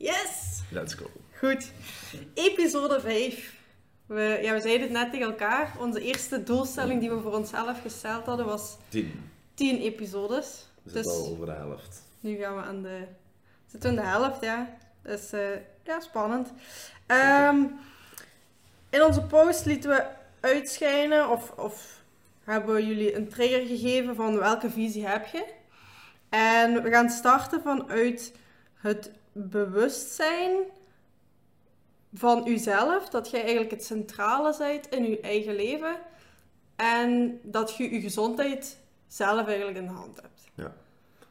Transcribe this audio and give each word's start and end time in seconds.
Yes! 0.00 0.62
Let's 0.70 0.94
go. 0.94 1.10
Goed. 1.38 1.72
Episode 2.34 3.00
5. 3.00 3.54
We, 4.06 4.38
ja, 4.42 4.52
we 4.54 4.60
zeiden 4.60 4.82
het 4.82 4.90
net 4.90 5.10
tegen 5.10 5.26
elkaar. 5.26 5.72
Onze 5.78 6.00
eerste 6.00 6.42
doelstelling 6.42 7.00
die 7.00 7.10
we 7.10 7.20
voor 7.20 7.32
onszelf 7.36 7.80
gesteld 7.80 8.26
hadden 8.26 8.46
was 8.46 8.76
10. 8.88 9.30
10 9.54 9.80
episodes. 9.80 10.66
We 10.82 10.92
Dus 10.92 11.06
al 11.06 11.26
over 11.30 11.46
de 11.46 11.52
helft. 11.52 12.02
nu 12.20 12.36
gaan 12.36 12.56
we 12.56 12.62
aan 12.62 12.82
de... 12.82 13.04
Zitten 13.66 13.90
we 13.90 13.96
in 13.96 14.02
de 14.02 14.08
helft, 14.08 14.40
ja. 14.40 14.76
Dus 15.02 15.32
eh, 15.32 15.48
ja, 15.84 16.00
spannend. 16.00 16.52
Ehm, 17.06 17.64
in 18.90 19.02
onze 19.02 19.22
post 19.22 19.64
lieten 19.64 19.90
we 19.90 20.04
uitschijnen 20.40 21.30
of, 21.30 21.50
of 21.50 22.02
hebben 22.44 22.74
we 22.74 22.86
jullie 22.86 23.14
een 23.16 23.28
trigger 23.28 23.66
gegeven 23.66 24.14
van 24.14 24.38
welke 24.38 24.70
visie 24.70 25.06
heb 25.06 25.26
je. 25.26 25.44
En 26.28 26.82
we 26.82 26.90
gaan 26.90 27.10
starten 27.10 27.62
vanuit 27.62 28.32
het 28.74 29.10
bewustzijn 29.32 30.52
van 32.14 32.46
uzelf, 32.46 33.08
dat 33.08 33.30
jij 33.30 33.40
eigenlijk 33.40 33.70
het 33.70 33.84
centrale 33.84 34.54
bent 34.58 34.88
in 34.88 35.10
je 35.10 35.20
eigen 35.20 35.54
leven 35.54 35.96
en 36.76 37.40
dat 37.42 37.76
je 37.76 37.94
je 37.94 38.00
gezondheid 38.00 38.78
zelf 39.06 39.46
eigenlijk 39.46 39.78
in 39.78 39.86
de 39.86 39.92
hand 39.92 40.20
hebt. 40.20 40.44
Ja. 40.54 40.74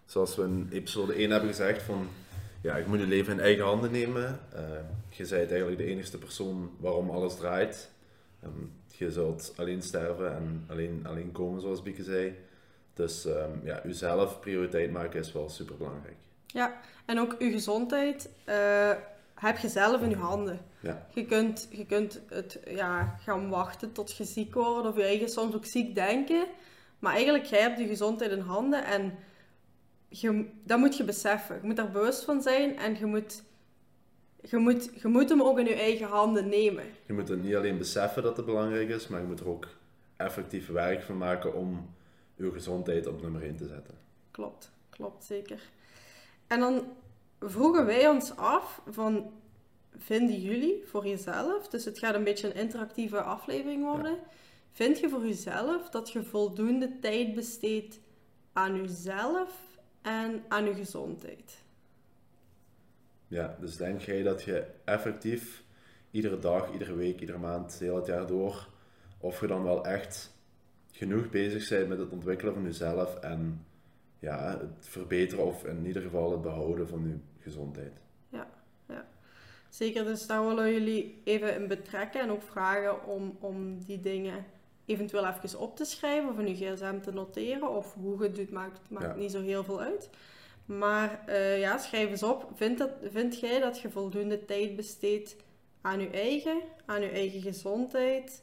Zoals 0.05 0.35
we 0.35 0.43
in 0.43 0.67
episode 0.71 1.13
1 1.13 1.31
hebben 1.31 1.49
gezegd 1.49 1.81
van... 1.81 2.07
Ja, 2.61 2.77
je 2.77 2.85
moet 2.87 2.99
je 2.99 3.07
leven 3.07 3.33
in 3.33 3.39
eigen 3.39 3.63
handen 3.63 3.91
nemen. 3.91 4.39
Eh, 4.53 4.61
je 5.09 5.27
bent 5.27 5.49
eigenlijk 5.49 5.77
de 5.77 5.85
enige 5.85 6.17
persoon 6.17 6.71
waarom 6.79 7.09
alles 7.09 7.35
draait. 7.35 7.89
Ehm, 8.43 8.51
je 8.87 9.11
zult 9.11 9.53
alleen 9.55 9.81
sterven 9.81 10.35
en 10.35 10.65
alleen, 10.67 11.05
alleen 11.07 11.31
komen, 11.31 11.61
zoals 11.61 11.83
Bieke 11.83 12.03
zei. 12.03 12.35
Dus 12.93 13.25
ehm, 13.25 13.51
ja, 13.63 13.81
jezelf 13.83 14.39
prioriteit 14.39 14.91
maken 14.91 15.19
is 15.19 15.31
wel 15.31 15.49
super 15.49 15.77
belangrijk. 15.77 16.17
Ja, 16.53 16.79
en 17.05 17.19
ook 17.19 17.35
je 17.39 17.51
gezondheid 17.51 18.29
eh, 18.45 18.91
heb 19.35 19.57
je 19.57 19.69
zelf 19.69 20.01
in 20.01 20.09
je 20.09 20.15
handen. 20.15 20.59
Ja. 20.79 21.07
Je 21.13 21.25
kunt, 21.25 21.67
je 21.71 21.85
kunt 21.85 22.21
het 22.29 22.59
ja, 22.67 23.17
gaan 23.23 23.49
wachten 23.49 23.91
tot 23.91 24.17
je 24.17 24.23
ziek 24.23 24.53
wordt 24.53 24.87
of 24.87 24.95
je 24.95 25.03
eigen 25.03 25.29
soms 25.29 25.55
ook 25.55 25.65
ziek 25.65 25.95
denken. 25.95 26.45
Maar 26.99 27.13
eigenlijk, 27.13 27.45
jij 27.45 27.61
hebt 27.61 27.79
je 27.79 27.87
gezondheid 27.87 28.31
in 28.31 28.39
handen 28.39 28.85
en 28.85 29.17
je, 30.07 30.49
dat 30.63 30.79
moet 30.79 30.97
je 30.97 31.03
beseffen. 31.03 31.55
Je 31.61 31.67
moet 31.67 31.75
daar 31.75 31.91
bewust 31.91 32.23
van 32.23 32.41
zijn 32.41 32.77
en 32.77 32.97
je 32.97 33.05
moet, 33.05 33.43
je, 34.41 34.57
moet, 34.57 34.89
je 35.01 35.07
moet 35.07 35.29
hem 35.29 35.41
ook 35.41 35.59
in 35.59 35.65
je 35.65 35.75
eigen 35.75 36.07
handen 36.07 36.49
nemen. 36.49 36.83
Je 37.05 37.13
moet 37.13 37.27
het 37.27 37.43
niet 37.43 37.55
alleen 37.55 37.77
beseffen 37.77 38.23
dat 38.23 38.37
het 38.37 38.45
belangrijk 38.45 38.89
is, 38.89 39.07
maar 39.07 39.21
je 39.21 39.27
moet 39.27 39.39
er 39.39 39.49
ook 39.49 39.67
effectief 40.17 40.67
werk 40.67 41.01
van 41.01 41.17
maken 41.17 41.53
om 41.53 41.95
je 42.35 42.51
gezondheid 42.51 43.07
op 43.07 43.21
nummer 43.21 43.43
1 43.43 43.55
te 43.55 43.67
zetten. 43.67 43.93
Klopt, 44.31 44.71
klopt 44.89 45.23
zeker. 45.23 45.59
En 46.49 46.59
dan 46.59 46.83
vroegen 47.39 47.85
wij 47.85 48.09
ons 48.09 48.35
af 48.35 48.81
van, 48.87 49.31
vinden 49.97 50.39
jullie 50.39 50.83
voor 50.85 51.07
jezelf, 51.07 51.67
dus 51.67 51.85
het 51.85 51.99
gaat 51.99 52.15
een 52.15 52.23
beetje 52.23 52.47
een 52.47 52.61
interactieve 52.61 53.21
aflevering 53.21 53.83
worden, 53.83 54.17
vind 54.71 54.99
je 54.99 55.09
voor 55.09 55.25
jezelf 55.25 55.89
dat 55.89 56.11
je 56.11 56.23
voldoende 56.23 56.99
tijd 56.99 57.33
besteedt 57.33 57.99
aan 58.53 58.75
jezelf 58.75 59.51
en 60.01 60.43
aan 60.47 60.65
je 60.65 60.73
gezondheid? 60.73 61.63
Ja, 63.27 63.57
dus 63.59 63.77
denk 63.77 64.01
jij 64.01 64.23
dat 64.23 64.43
je 64.43 64.65
effectief 64.83 65.63
iedere 66.11 66.39
dag, 66.39 66.71
iedere 66.71 66.93
week, 66.93 67.19
iedere 67.19 67.37
maand, 67.37 67.79
heel 67.79 67.95
het 67.95 68.05
jaar 68.05 68.27
door, 68.27 68.67
of 69.17 69.39
je 69.41 69.47
dan 69.47 69.63
wel 69.63 69.85
echt 69.85 70.37
genoeg 70.91 71.29
bezig 71.29 71.69
bent 71.69 71.87
met 71.87 71.99
het 71.99 72.09
ontwikkelen 72.09 72.53
van 72.53 72.63
jezelf 72.63 73.15
en 73.15 73.65
ja, 74.19 74.57
het 74.59 74.87
verbeteren 74.87 75.45
of 75.45 75.65
in 75.65 75.85
ieder 75.85 76.01
geval 76.01 76.31
het 76.31 76.41
behouden 76.41 76.87
van 76.87 77.07
je 77.07 77.41
gezondheid? 77.43 77.93
Ja, 78.29 78.47
ja. 78.87 79.07
Zeker, 79.69 80.03
dus 80.03 80.27
daar 80.27 80.47
willen 80.47 80.63
we 80.63 80.71
jullie 80.73 81.21
even 81.23 81.55
in 81.55 81.67
betrekken 81.67 82.21
en 82.21 82.31
ook 82.31 82.41
vragen 82.41 83.05
om, 83.05 83.37
om 83.39 83.83
die 83.85 83.99
dingen 83.99 84.45
eventueel 84.85 85.27
even 85.27 85.59
op 85.59 85.75
te 85.75 85.85
schrijven 85.85 86.29
of 86.29 86.39
in 86.39 86.47
je 86.47 86.55
gsm 86.55 86.99
te 86.99 87.11
noteren 87.11 87.69
of 87.69 87.93
hoe 87.93 88.17
je 88.17 88.23
het 88.23 88.35
doet, 88.35 88.51
maakt, 88.51 88.79
maakt 88.89 89.05
Ja. 89.05 89.15
niet 89.15 89.31
zo 89.31 89.41
heel 89.41 89.63
veel 89.63 89.81
uit. 89.81 90.09
Maar 90.65 91.23
eh, 91.25 91.59
ja, 91.59 91.77
schrijf 91.77 92.09
eens 92.09 92.23
op. 92.23 92.51
Vind, 92.55 92.77
dat, 92.77 92.89
vind 93.11 93.39
jij 93.39 93.59
dat 93.59 93.79
je 93.79 93.89
voldoende 93.89 94.45
tijd 94.45 94.75
besteedt 94.75 95.35
aan 95.81 95.99
je 95.99 96.09
eigen, 96.09 96.61
aan 96.85 97.01
je 97.01 97.09
eigen 97.09 97.41
gezondheid, 97.41 98.41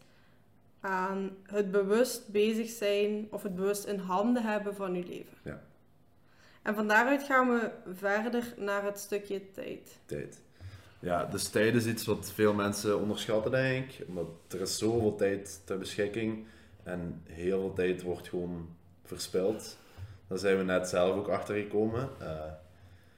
aan 0.80 1.36
het 1.42 1.70
bewust 1.70 2.28
bezig 2.28 2.68
zijn 2.68 3.26
of 3.30 3.42
het 3.42 3.54
bewust 3.54 3.84
in 3.84 3.98
handen 3.98 4.42
hebben 4.42 4.74
van 4.74 4.94
je 4.94 5.04
leven? 5.06 5.36
Ja. 5.44 5.62
En 6.66 6.74
van 6.74 6.88
daaruit 6.88 7.22
gaan 7.22 7.48
we 7.48 7.70
verder 7.94 8.54
naar 8.56 8.84
het 8.84 8.98
stukje 8.98 9.50
tijd. 9.50 9.98
Tijd. 10.04 10.40
Ja, 10.98 11.24
dus 11.24 11.48
tijd 11.48 11.74
is 11.74 11.86
iets 11.86 12.06
wat 12.06 12.32
veel 12.32 12.54
mensen 12.54 13.00
onderschatten, 13.00 13.50
denk 13.50 13.92
ik. 13.92 14.08
Omdat 14.08 14.26
er 14.48 14.60
is 14.60 14.78
zoveel 14.78 15.14
tijd 15.14 15.60
ter 15.64 15.78
beschikking 15.78 16.46
en 16.82 17.22
heel 17.24 17.60
veel 17.60 17.72
tijd 17.72 18.02
wordt 18.02 18.28
gewoon 18.28 18.68
verspild. 19.04 19.78
Daar 20.26 20.38
zijn 20.38 20.56
we 20.56 20.62
net 20.62 20.88
zelf 20.88 21.16
ook 21.16 21.28
achter 21.28 21.54
gekomen. 21.54 22.08
Eh, 22.18 22.26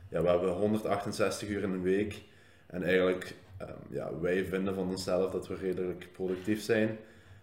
ja, 0.09 0.23
we 0.23 0.29
hebben 0.29 0.53
168 0.53 1.49
uur 1.49 1.63
in 1.63 1.73
een 1.73 1.83
week. 1.83 2.23
En 2.67 2.83
eigenlijk, 2.83 3.35
ehm, 3.57 3.73
ja, 3.91 4.19
wij 4.21 4.45
vinden 4.45 4.75
van 4.75 4.89
onszelf 4.89 5.33
dat 5.33 5.49
we 5.49 5.55
redelijk 5.55 6.09
productief 6.13 6.63
zijn. 6.63 6.99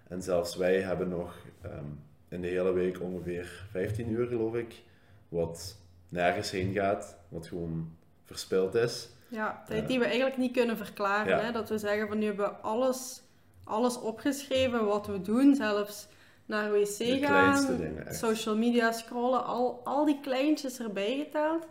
En 0.08 0.22
zelfs 0.22 0.56
wij 0.56 0.82
hebben 0.82 1.10
nog 1.10 1.36
ehm, 1.62 1.86
in 2.28 2.42
de 2.42 2.48
hele 2.48 2.74
week 2.74 3.02
ongeveer 3.02 3.68
15 3.72 4.12
uur, 4.12 4.28
geloof 4.28 4.56
ik. 4.56 4.84
Wat 5.30 5.84
nergens 6.16 6.52
heen 6.52 6.74
gaat, 6.74 7.18
wat 7.30 7.48
gewoon 7.48 7.98
verspild 8.24 8.76
is. 8.76 9.10
Ja, 9.28 9.64
tijd 9.68 9.88
die 9.88 10.00
we 10.00 10.06
eigenlijk 10.06 10.38
niet 10.38 10.52
kunnen 10.52 10.78
verklaren. 10.78 11.38
Ja. 11.38 11.44
Hè? 11.44 11.52
Dat 11.52 11.70
we 11.70 11.78
zeggen 11.78 12.08
van 12.08 12.18
nu 12.18 12.26
hebben 12.26 12.46
we 12.46 12.52
alles, 12.52 13.22
alles 13.64 14.00
opgeschreven 14.00 14.86
wat 14.86 15.08
we 15.08 15.22
doen, 15.22 15.56
zelfs 15.56 16.08
naar 16.46 16.72
wc 16.72 16.98
De 16.98 17.18
gaan, 17.22 17.78
dingen, 17.78 18.16
social 18.16 18.58
media 18.58 18.92
scrollen, 18.92 19.46
al, 19.46 19.82
al 19.84 20.06
die 20.06 20.20
kleintjes 20.22 20.80
erbij 20.80 21.18
geteld. 21.18 21.68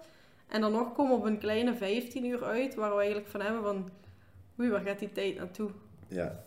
En 0.49 0.61
dan 0.61 0.73
nog 0.73 0.95
komen 0.95 1.13
we 1.13 1.19
op 1.19 1.27
een 1.27 1.39
kleine 1.39 1.75
15 1.75 2.25
uur 2.25 2.45
uit, 2.45 2.75
waar 2.75 2.91
we 2.91 2.97
eigenlijk 2.97 3.29
van 3.29 3.41
hebben 3.41 3.63
van, 3.63 3.91
oei, 4.61 4.71
waar 4.71 4.81
gaat 4.81 4.99
die 4.99 5.13
tijd 5.13 5.37
naartoe? 5.37 5.71
Ja. 6.09 6.45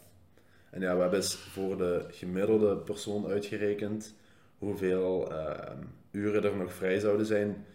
En 0.69 0.81
ja, 0.81 0.95
we 0.95 1.01
hebben 1.01 1.19
eens 1.19 1.35
voor 1.35 1.77
de 1.77 2.05
gemiddelde 2.09 2.77
persoon 2.77 3.27
uitgerekend 3.27 4.15
hoeveel 4.57 5.31
ehm, 5.31 5.77
uren 6.11 6.43
er 6.43 6.55
nog 6.55 6.73
vrij 6.73 6.99
zouden 6.99 7.25
zijn 7.25 7.65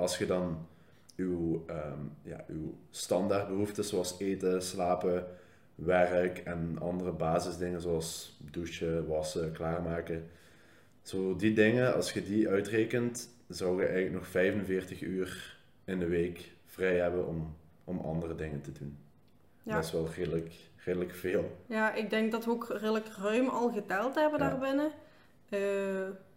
als 0.00 0.18
je 0.18 0.26
dan 0.26 0.66
uw, 1.16 1.64
ehm, 1.66 1.98
ja, 2.22 2.44
uw 2.48 2.74
standaardbehoeften 2.90 3.84
zoals 3.84 4.18
eten, 4.18 4.62
slapen, 4.62 5.26
werk 5.74 6.38
en 6.38 6.78
andere 6.80 7.12
basisdingen 7.12 7.80
zoals 7.80 8.38
douchen, 8.50 9.06
wassen, 9.06 9.52
klaarmaken. 9.52 10.28
Zo 11.02 11.36
die 11.36 11.52
dingen, 11.54 11.94
als 11.94 12.12
je 12.12 12.22
die 12.24 12.48
uitrekent, 12.48 13.28
zou 13.48 13.76
je 13.80 13.86
eigenlijk 13.86 14.14
nog 14.14 14.26
45 14.26 15.02
uur 15.02 15.58
in 15.84 15.98
de 15.98 16.06
week 16.06 16.50
vrij 16.66 16.96
hebben 16.96 17.26
om, 17.26 17.56
om 17.84 17.98
andere 17.98 18.34
dingen 18.34 18.60
te 18.60 18.72
doen. 18.72 18.98
Ja. 19.62 19.74
Dat 19.74 19.84
is 19.84 19.92
wel 19.92 20.08
redelijk, 20.16 20.52
redelijk 20.76 21.14
veel. 21.14 21.56
Ja, 21.66 21.94
ik 21.94 22.10
denk 22.10 22.32
dat 22.32 22.44
we 22.44 22.50
ook 22.50 22.68
redelijk 22.68 23.06
ruim 23.22 23.48
al 23.48 23.72
geteld 23.72 24.14
hebben 24.14 24.38
Ja. 24.40 24.48
daarbinnen. 24.48 24.90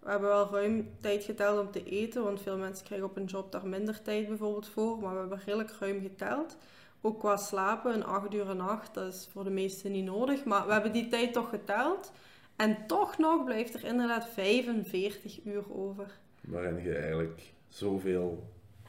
We 0.03 0.09
hebben 0.09 0.29
wel 0.29 0.49
ruim 0.51 0.89
tijd 1.01 1.23
geteld 1.23 1.59
om 1.59 1.71
te 1.71 1.83
eten, 1.83 2.23
want 2.23 2.41
veel 2.41 2.57
mensen 2.57 2.85
krijgen 2.85 3.07
op 3.07 3.17
een 3.17 3.25
job 3.25 3.51
daar 3.51 3.67
minder 3.67 4.01
tijd 4.01 4.27
bijvoorbeeld 4.27 4.67
voor. 4.67 4.99
Maar 4.99 5.13
we 5.13 5.19
hebben 5.19 5.39
redelijk 5.45 5.71
ruim 5.79 6.01
geteld. 6.01 6.57
Ook 7.01 7.19
qua 7.19 7.37
slapen, 7.37 7.93
een 7.93 8.03
8 8.05 8.33
uur 8.33 8.49
een 8.49 8.57
nacht, 8.57 8.93
dat 8.93 9.13
is 9.13 9.27
voor 9.31 9.43
de 9.43 9.49
meesten 9.49 9.91
niet 9.91 10.05
nodig. 10.05 10.43
Maar 10.43 10.65
we 10.67 10.73
hebben 10.73 10.91
die 10.91 11.07
tijd 11.07 11.33
toch 11.33 11.49
geteld. 11.49 12.11
En 12.55 12.77
toch 12.87 13.17
nog 13.17 13.43
blijft 13.45 13.73
er 13.73 13.83
inderdaad 13.83 14.27
45 14.27 15.39
uur 15.45 15.63
over. 15.73 16.19
waarin 16.41 16.83
je 16.83 16.95
eigenlijk 16.95 17.41
zoveel 17.69 18.43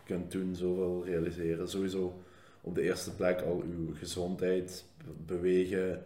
kunt 0.05 0.31
doen, 0.33 0.55
zoveel 0.55 1.05
realiseren. 1.05 1.69
Sowieso 1.69 2.21
op 2.61 2.75
de 2.75 2.83
eerste 2.83 3.15
plek 3.15 3.41
al 3.41 3.63
uw 3.67 3.95
gezondheid, 3.95 4.85
be- 5.05 5.35
bewegen, 5.35 6.03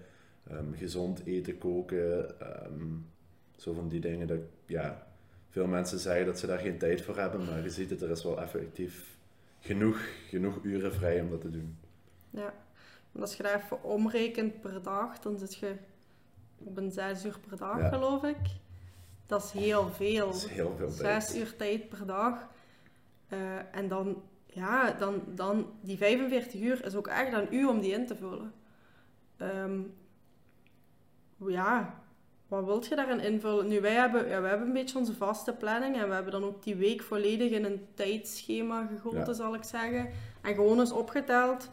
ehm, 0.50 0.72
gezond 0.72 1.22
eten, 1.25 1.58
koken, 1.58 2.40
ehm, 2.40 2.84
zo 3.56 3.72
van 3.72 3.88
die 3.88 4.00
dingen. 4.00 4.26
Dat, 4.26 4.38
ja, 4.68 5.06
veel 5.50 5.66
mensen 5.66 5.98
zeggen 5.98 6.26
dat 6.26 6.38
ze 6.38 6.46
daar 6.46 6.58
geen 6.58 6.78
tijd 6.78 7.02
voor 7.02 7.16
hebben, 7.18 7.44
maar 7.44 7.62
je 7.62 7.70
ziet 7.70 7.90
het, 7.90 8.02
er 8.02 8.10
is 8.10 8.22
wel 8.22 8.40
effectief 8.40 9.16
genoeg, 9.60 10.00
genoeg 10.28 10.58
uren 10.62 10.94
vrij 10.94 11.20
om 11.20 11.30
dat 11.30 11.40
te 11.40 11.50
doen. 11.50 11.78
Ja. 12.30 12.54
En 13.12 13.20
als 13.20 13.36
je 13.36 13.42
daar 13.42 13.54
even 13.64 13.82
omrekent 13.82 14.60
per 14.60 14.82
dag, 14.82 15.18
dan 15.18 15.38
zit 15.38 15.56
je 15.56 15.74
op 16.58 16.76
een 16.76 16.92
6 16.92 17.24
uur 17.24 17.38
per 17.48 17.56
dag, 17.56 17.78
Ja. 17.78 17.88
geloof 17.88 18.22
ik. 18.24 18.36
Dat 19.26 19.44
is 19.44 19.50
heel 19.50 19.88
veel. 19.88 20.26
Dat 20.26 20.34
is 20.34 20.46
heel 20.46 20.74
veel 20.76 20.94
tijd. 20.94 21.22
Zes 21.24 21.36
uur 21.36 21.56
tijd 21.56 21.88
per 21.88 22.06
dag. 22.06 22.48
Eh, 23.28 23.74
en 23.74 23.88
dan, 23.88 24.22
ja, 24.46 24.90
dan, 24.92 25.22
dan, 25.34 25.72
die 25.80 25.96
45 25.96 26.60
uur 26.60 26.84
is 26.84 26.94
ook 26.94 27.06
echt 27.06 27.32
aan 27.32 27.46
u 27.50 27.66
om 27.66 27.80
die 27.80 27.92
in 27.92 28.06
te 28.06 28.16
vullen. 28.16 28.52
Ehm, 29.36 29.80
ja, 31.46 32.02
wat 32.48 32.64
wilt 32.64 32.86
je 32.86 32.96
daarin 32.96 33.20
invullen? 33.20 33.68
Nu, 33.68 33.80
wij 33.80 33.94
hebben, 33.94 34.28
ja, 34.28 34.40
wij 34.40 34.50
hebben 34.50 34.66
een 34.68 34.74
beetje 34.74 34.98
onze 34.98 35.14
vaste 35.14 35.52
planning 35.52 35.96
en 35.96 36.08
we 36.08 36.14
hebben 36.14 36.32
dan 36.32 36.44
ook 36.44 36.62
die 36.62 36.76
week 36.76 37.02
volledig 37.02 37.50
in 37.50 37.64
een 37.64 37.86
tijdschema 37.94 38.86
gegoten, 38.86 39.26
Ja. 39.26 39.32
zal 39.32 39.54
ik 39.54 39.64
zeggen. 39.64 40.10
En 40.42 40.54
gewoon 40.54 40.80
eens 40.80 40.92
opgeteld 40.92 41.70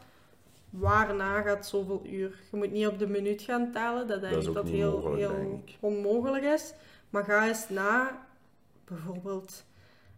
waarna 0.70 1.42
gaat 1.42 1.68
zoveel 1.68 2.02
uur. 2.06 2.40
Je 2.52 2.58
moet 2.58 2.72
niet 2.72 2.88
op 2.88 3.00
de 3.00 3.08
minuut 3.08 3.42
gaan 3.42 3.72
tellen, 3.72 4.08
dat 4.08 4.22
denk 4.22 4.34
Dat 4.34 4.42
is 4.42 4.48
ik 4.48 4.54
dat 4.54 4.70
heel, 4.70 4.92
mogelijk, 4.92 5.20
heel 5.20 5.64
onmogelijk 5.80 6.44
is. 6.44 6.74
Maar 7.10 7.24
ga 7.24 7.48
eens 7.48 7.70
na, 7.70 8.26
bijvoorbeeld, 8.86 9.64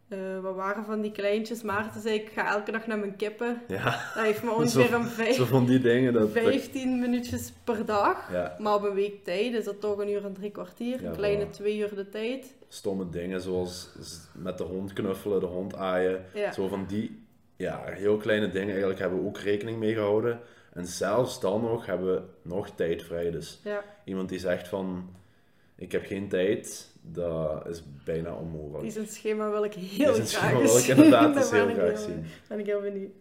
eh 0.08 0.18
we 0.42 0.52
waren 0.56 0.86
van 0.86 1.02
die 1.02 1.12
kleintjes, 1.12 1.62
Maarten 1.62 2.02
zei 2.02 2.16
ik 2.16 2.30
ga 2.34 2.48
elke 2.56 2.72
dag 2.72 2.88
naar 2.88 2.98
mijn 3.00 3.16
kippen. 3.16 3.62
Ja, 3.68 3.84
Dat 4.16 4.24
heeft 4.24 4.44
me 4.44 4.52
ongeveer 4.58 4.94
een 4.94 5.06
vijf, 5.06 5.36
zo 5.36 5.46
van 5.46 5.66
die 5.66 5.80
dingen. 5.80 6.14
Dat, 6.14 6.34
dat- 6.34 6.44
15 6.44 7.00
minuutjes 7.00 7.54
per 7.64 7.86
dag. 7.86 8.32
ja, 8.32 8.56
Maar 8.60 8.74
op 8.76 8.84
een 8.84 8.94
week 8.94 9.24
tijd 9.24 9.54
is 9.54 9.64
dat 9.64 9.82
toch 9.82 9.98
een 9.98 10.10
uur 10.10 10.26
en 10.26 10.34
drie 10.34 10.52
kwartier. 10.52 11.02
Ja, 11.02 11.10
een 11.10 11.16
kleine 11.16 11.50
twee 11.50 11.78
uur 11.78 11.96
de 11.96 12.10
tijd. 12.10 12.56
stomme 12.68 13.10
dingen 13.10 13.42
zoals 13.42 13.90
met 14.34 14.58
de 14.58 14.64
hond 14.64 14.94
knuffelen, 14.94 15.40
de 15.40 15.46
hond 15.46 15.76
aaien. 15.76 16.26
Ja. 16.34 16.52
Zo 16.52 16.68
van 16.68 16.86
die 16.88 17.26
ja, 17.56 17.82
heel 17.86 18.18
kleine 18.18 18.50
dingen 18.50 18.70
eigenlijk 18.70 19.00
hebben 19.00 19.20
we 19.22 19.28
ook 19.28 19.38
rekening 19.38 19.78
mee 19.80 19.94
gehouden. 19.94 20.40
En 20.74 20.86
zelfs 20.86 21.40
dan 21.40 21.62
nog 21.62 21.86
hebben 21.86 22.14
we 22.14 22.22
nog 22.42 22.70
tijd 22.70 23.04
vrij. 23.04 23.32
Dus 23.32 23.60
Ja, 23.64 23.84
iemand 24.04 24.30
die 24.30 24.40
zegt 24.40 24.68
van 24.68 25.10
ik 25.76 25.92
heb 25.92 26.06
geen 26.06 26.28
tijd, 26.30 26.92
dat 27.12 27.68
is 27.68 27.84
bijna 28.06 28.34
onmogelijk. 28.34 28.82
die 28.82 28.92
zijn 28.92 29.08
schema 29.08 29.50
wil 29.50 29.64
ik 29.64 29.74
heel 29.74 30.14
graag 30.14 30.28
schema 30.28 30.52
wil 30.62 30.78
ik 30.78 30.84
zien. 30.84 30.96
inderdaad 30.96 31.36
heel 31.52 31.66
graag 31.66 31.76
heel- 31.88 31.98
zien. 31.98 32.26
ben 32.48 32.60
ik 32.60 32.66
heel 32.66 32.82
benieuwd. 32.82 33.12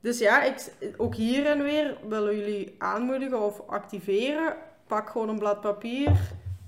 Dus 0.00 0.18
ja, 0.18 0.42
ik, 0.42 0.70
ook 0.96 1.14
hier 1.14 1.46
en 1.46 1.62
weer 1.62 1.96
willen 2.08 2.36
jullie 2.36 2.74
aanmoedigen 2.78 3.40
of 3.40 3.62
activeren. 3.66 4.54
Pak 4.86 5.08
gewoon 5.08 5.28
een 5.28 5.38
blad 5.38 5.60
papier. 5.60 6.12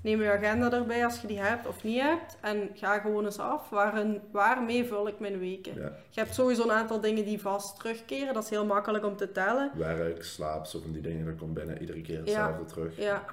Neem 0.03 0.21
je 0.21 0.31
agenda 0.31 0.71
erbij 0.71 1.05
als 1.05 1.21
je 1.21 1.27
die 1.27 1.39
hebt 1.39 1.67
of 1.67 1.83
niet 1.83 2.01
hebt. 2.01 2.37
En 2.41 2.69
ga 2.73 2.99
gewoon 2.99 3.25
eens 3.25 3.39
af. 3.39 3.69
Waarin, 3.69 4.21
waarmee 4.31 4.85
vul 4.85 5.07
ik 5.07 5.19
mijn 5.19 5.39
weken? 5.39 5.75
Ja. 5.75 5.91
Je 6.09 6.19
hebt 6.19 6.33
sowieso 6.35 6.63
een 6.63 6.71
aantal 6.71 6.99
dingen 6.99 7.25
die 7.25 7.41
vast 7.41 7.79
terugkeren. 7.79 8.33
Dat 8.33 8.43
is 8.43 8.49
heel 8.49 8.65
makkelijk 8.65 9.05
om 9.05 9.15
te 9.15 9.31
tellen. 9.31 9.71
Werk, 9.75 10.23
slaap, 10.23 10.65
zo 10.65 10.79
van 10.79 10.91
die 10.91 11.01
dingen, 11.01 11.25
dat 11.25 11.35
komt 11.35 11.53
bijna 11.53 11.77
iedere 11.77 12.01
keer 12.01 12.15
Ja. 12.15 12.21
hetzelfde 12.21 12.65
terug. 12.65 12.97
Ja, 12.97 13.25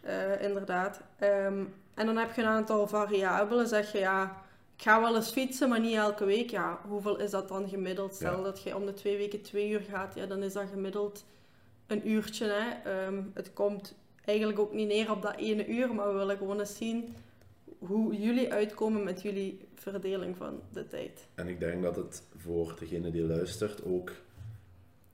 eh, 0.00 0.42
inderdaad. 0.42 1.00
Ehm, 1.18 1.62
en 1.94 2.06
dan 2.06 2.16
heb 2.16 2.34
je 2.34 2.42
een 2.42 2.48
aantal 2.48 2.86
variabelen. 2.88 3.68
Zeg 3.68 3.92
je 3.92 3.98
ja, 3.98 4.42
ik 4.76 4.82
ga 4.82 5.00
wel 5.00 5.16
eens 5.16 5.30
fietsen, 5.30 5.68
maar 5.68 5.80
niet 5.80 5.96
elke 5.96 6.24
week. 6.24 6.50
Ja, 6.50 6.78
hoeveel 6.88 7.18
is 7.18 7.30
dat 7.30 7.48
dan 7.48 7.68
gemiddeld? 7.68 8.14
Stel 8.14 8.36
Ja. 8.36 8.42
dat 8.42 8.62
je 8.62 8.76
om 8.76 8.86
de 8.86 8.94
twee 8.94 9.16
weken 9.16 9.42
twee 9.42 9.70
uur 9.70 9.80
gaat, 9.90 10.14
ja, 10.14 10.26
dan 10.26 10.42
is 10.42 10.52
dat 10.52 10.64
gemiddeld 10.72 11.24
een 11.86 12.08
uurtje. 12.10 12.46
Hè? 12.46 12.90
Ehm, 12.90 13.22
het 13.34 13.52
komt 13.52 13.94
eigenlijk 14.24 14.58
ook 14.58 14.72
niet 14.72 14.88
neer 14.88 15.10
op 15.10 15.22
dat 15.22 15.36
ene 15.36 15.66
uur, 15.66 15.94
maar 15.94 16.08
we 16.08 16.18
willen 16.18 16.36
gewoon 16.36 16.60
eens 16.60 16.76
zien 16.76 17.14
hoe 17.78 18.16
jullie 18.16 18.52
uitkomen 18.52 19.04
met 19.04 19.22
jullie 19.22 19.68
verdeling 19.74 20.36
van 20.36 20.60
de 20.72 20.86
tijd. 20.88 21.26
En 21.34 21.48
ik 21.48 21.60
denk 21.60 21.82
dat 21.82 21.96
het 21.96 22.22
voor 22.36 22.76
degene 22.78 23.10
die 23.10 23.22
luistert 23.22 23.84
ook 23.84 24.10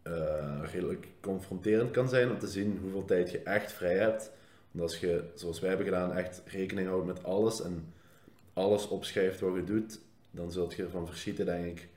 eh, 0.03 0.61
redelijk 0.73 1.09
confronterend 1.21 1.91
kan 1.91 2.09
zijn 2.09 2.31
om 2.31 2.39
te 2.39 2.47
zien 2.47 2.79
hoeveel 2.83 3.05
tijd 3.05 3.31
je 3.31 3.43
echt 3.43 3.73
vrij 3.73 3.97
hebt. 3.97 4.31
Want 4.71 4.85
als 4.91 5.01
je, 5.01 5.25
zoals 5.35 5.61
wij 5.61 5.69
hebben 5.69 5.87
gedaan, 5.87 6.13
echt 6.13 6.43
rekening 6.47 6.89
houdt 6.89 7.07
met 7.07 7.25
alles 7.25 7.63
en 7.63 7.93
alles 8.53 8.89
opschrijft 8.89 9.41
wat 9.41 9.55
je 9.55 9.65
doet, 9.65 10.01
dan 10.31 10.53
zult 10.53 10.75
je 10.75 10.83
ervan 10.83 11.07
verschieten, 11.07 11.47
denk 11.47 11.67
ik, 11.67 11.89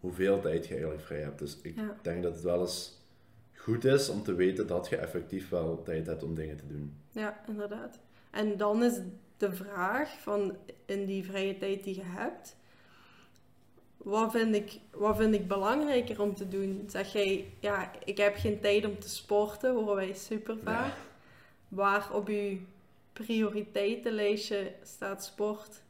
hoeveel 0.00 0.40
tijd 0.40 0.66
je 0.66 0.72
eigenlijk 0.72 1.02
vrij 1.02 1.20
hebt. 1.20 1.38
Dus 1.38 1.58
ik 1.62 1.76
Ja. 1.76 1.96
denk 2.02 2.22
dat 2.22 2.32
het 2.34 2.42
wel 2.42 2.60
eens 2.60 2.98
goed 3.54 3.84
is 3.84 4.08
om 4.08 4.22
te 4.22 4.34
weten 4.34 4.66
dat 4.66 4.88
je 4.88 4.96
effectief 4.96 5.48
wel 5.48 5.82
tijd 5.82 6.06
hebt 6.06 6.22
om 6.22 6.34
dingen 6.34 6.56
te 6.56 6.66
doen. 6.66 6.94
Ja, 7.10 7.40
inderdaad. 7.48 7.98
En 8.30 8.56
dan 8.56 8.82
is 8.84 9.00
de 9.36 9.52
vraag 9.52 10.20
van 10.22 10.56
in 10.84 11.06
die 11.06 11.24
vrije 11.24 11.58
tijd 11.58 11.84
die 11.84 11.94
je 11.94 12.04
hebt, 12.04 12.56
wat 13.96 14.30
vind 14.32 14.54
ik, 14.54 14.78
wat 14.90 15.16
vind 15.16 15.34
ik 15.34 15.48
belangrijker 15.48 16.20
om 16.22 16.34
te 16.34 16.48
doen? 16.48 16.84
Zeg 16.86 17.12
jij, 17.12 17.46
ja, 17.60 17.90
ik 18.04 18.16
heb 18.18 18.36
geen 18.36 18.60
tijd 18.60 18.84
om 18.84 18.98
te 18.98 19.08
sporten, 19.08 19.74
horen 19.74 19.94
wij 19.96 20.12
super 20.14 20.56
vaak. 20.64 20.94
Waar 21.74 22.12
op 22.12 22.28
je 22.28 22.60
prioriteitenlijstje 23.12 24.72
staat 24.82 25.24
sport. 25.24 25.82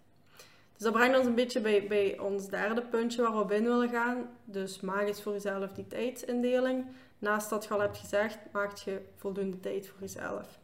Dus 0.73 0.83
dat 0.83 0.93
brengt 0.93 1.19
ons 1.19 1.27
een 1.27 1.35
beetje 1.35 1.61
bij, 1.61 1.87
bij 1.87 2.19
ons 2.19 2.49
derde 2.49 2.83
puntje 2.83 3.23
waar 3.23 3.33
we 3.33 3.39
op 3.39 3.53
in 3.53 3.65
willen 3.65 3.89
gaan. 3.89 4.31
Dus 4.45 4.81
maak 4.81 5.07
eens 5.07 5.23
voor 5.23 5.33
jezelf 5.33 5.73
die 5.73 5.87
tijdsindeling. 5.87 6.85
Naast 7.19 7.51
dat 7.51 7.65
je 7.65 7.71
al 7.71 7.81
hebt 7.81 7.99
gezegd, 7.99 8.39
maak 8.53 8.77
je 8.77 9.01
voldoende 9.17 9.61
tijd 9.61 9.89
voor 9.89 10.01
jezelf. 10.01 10.59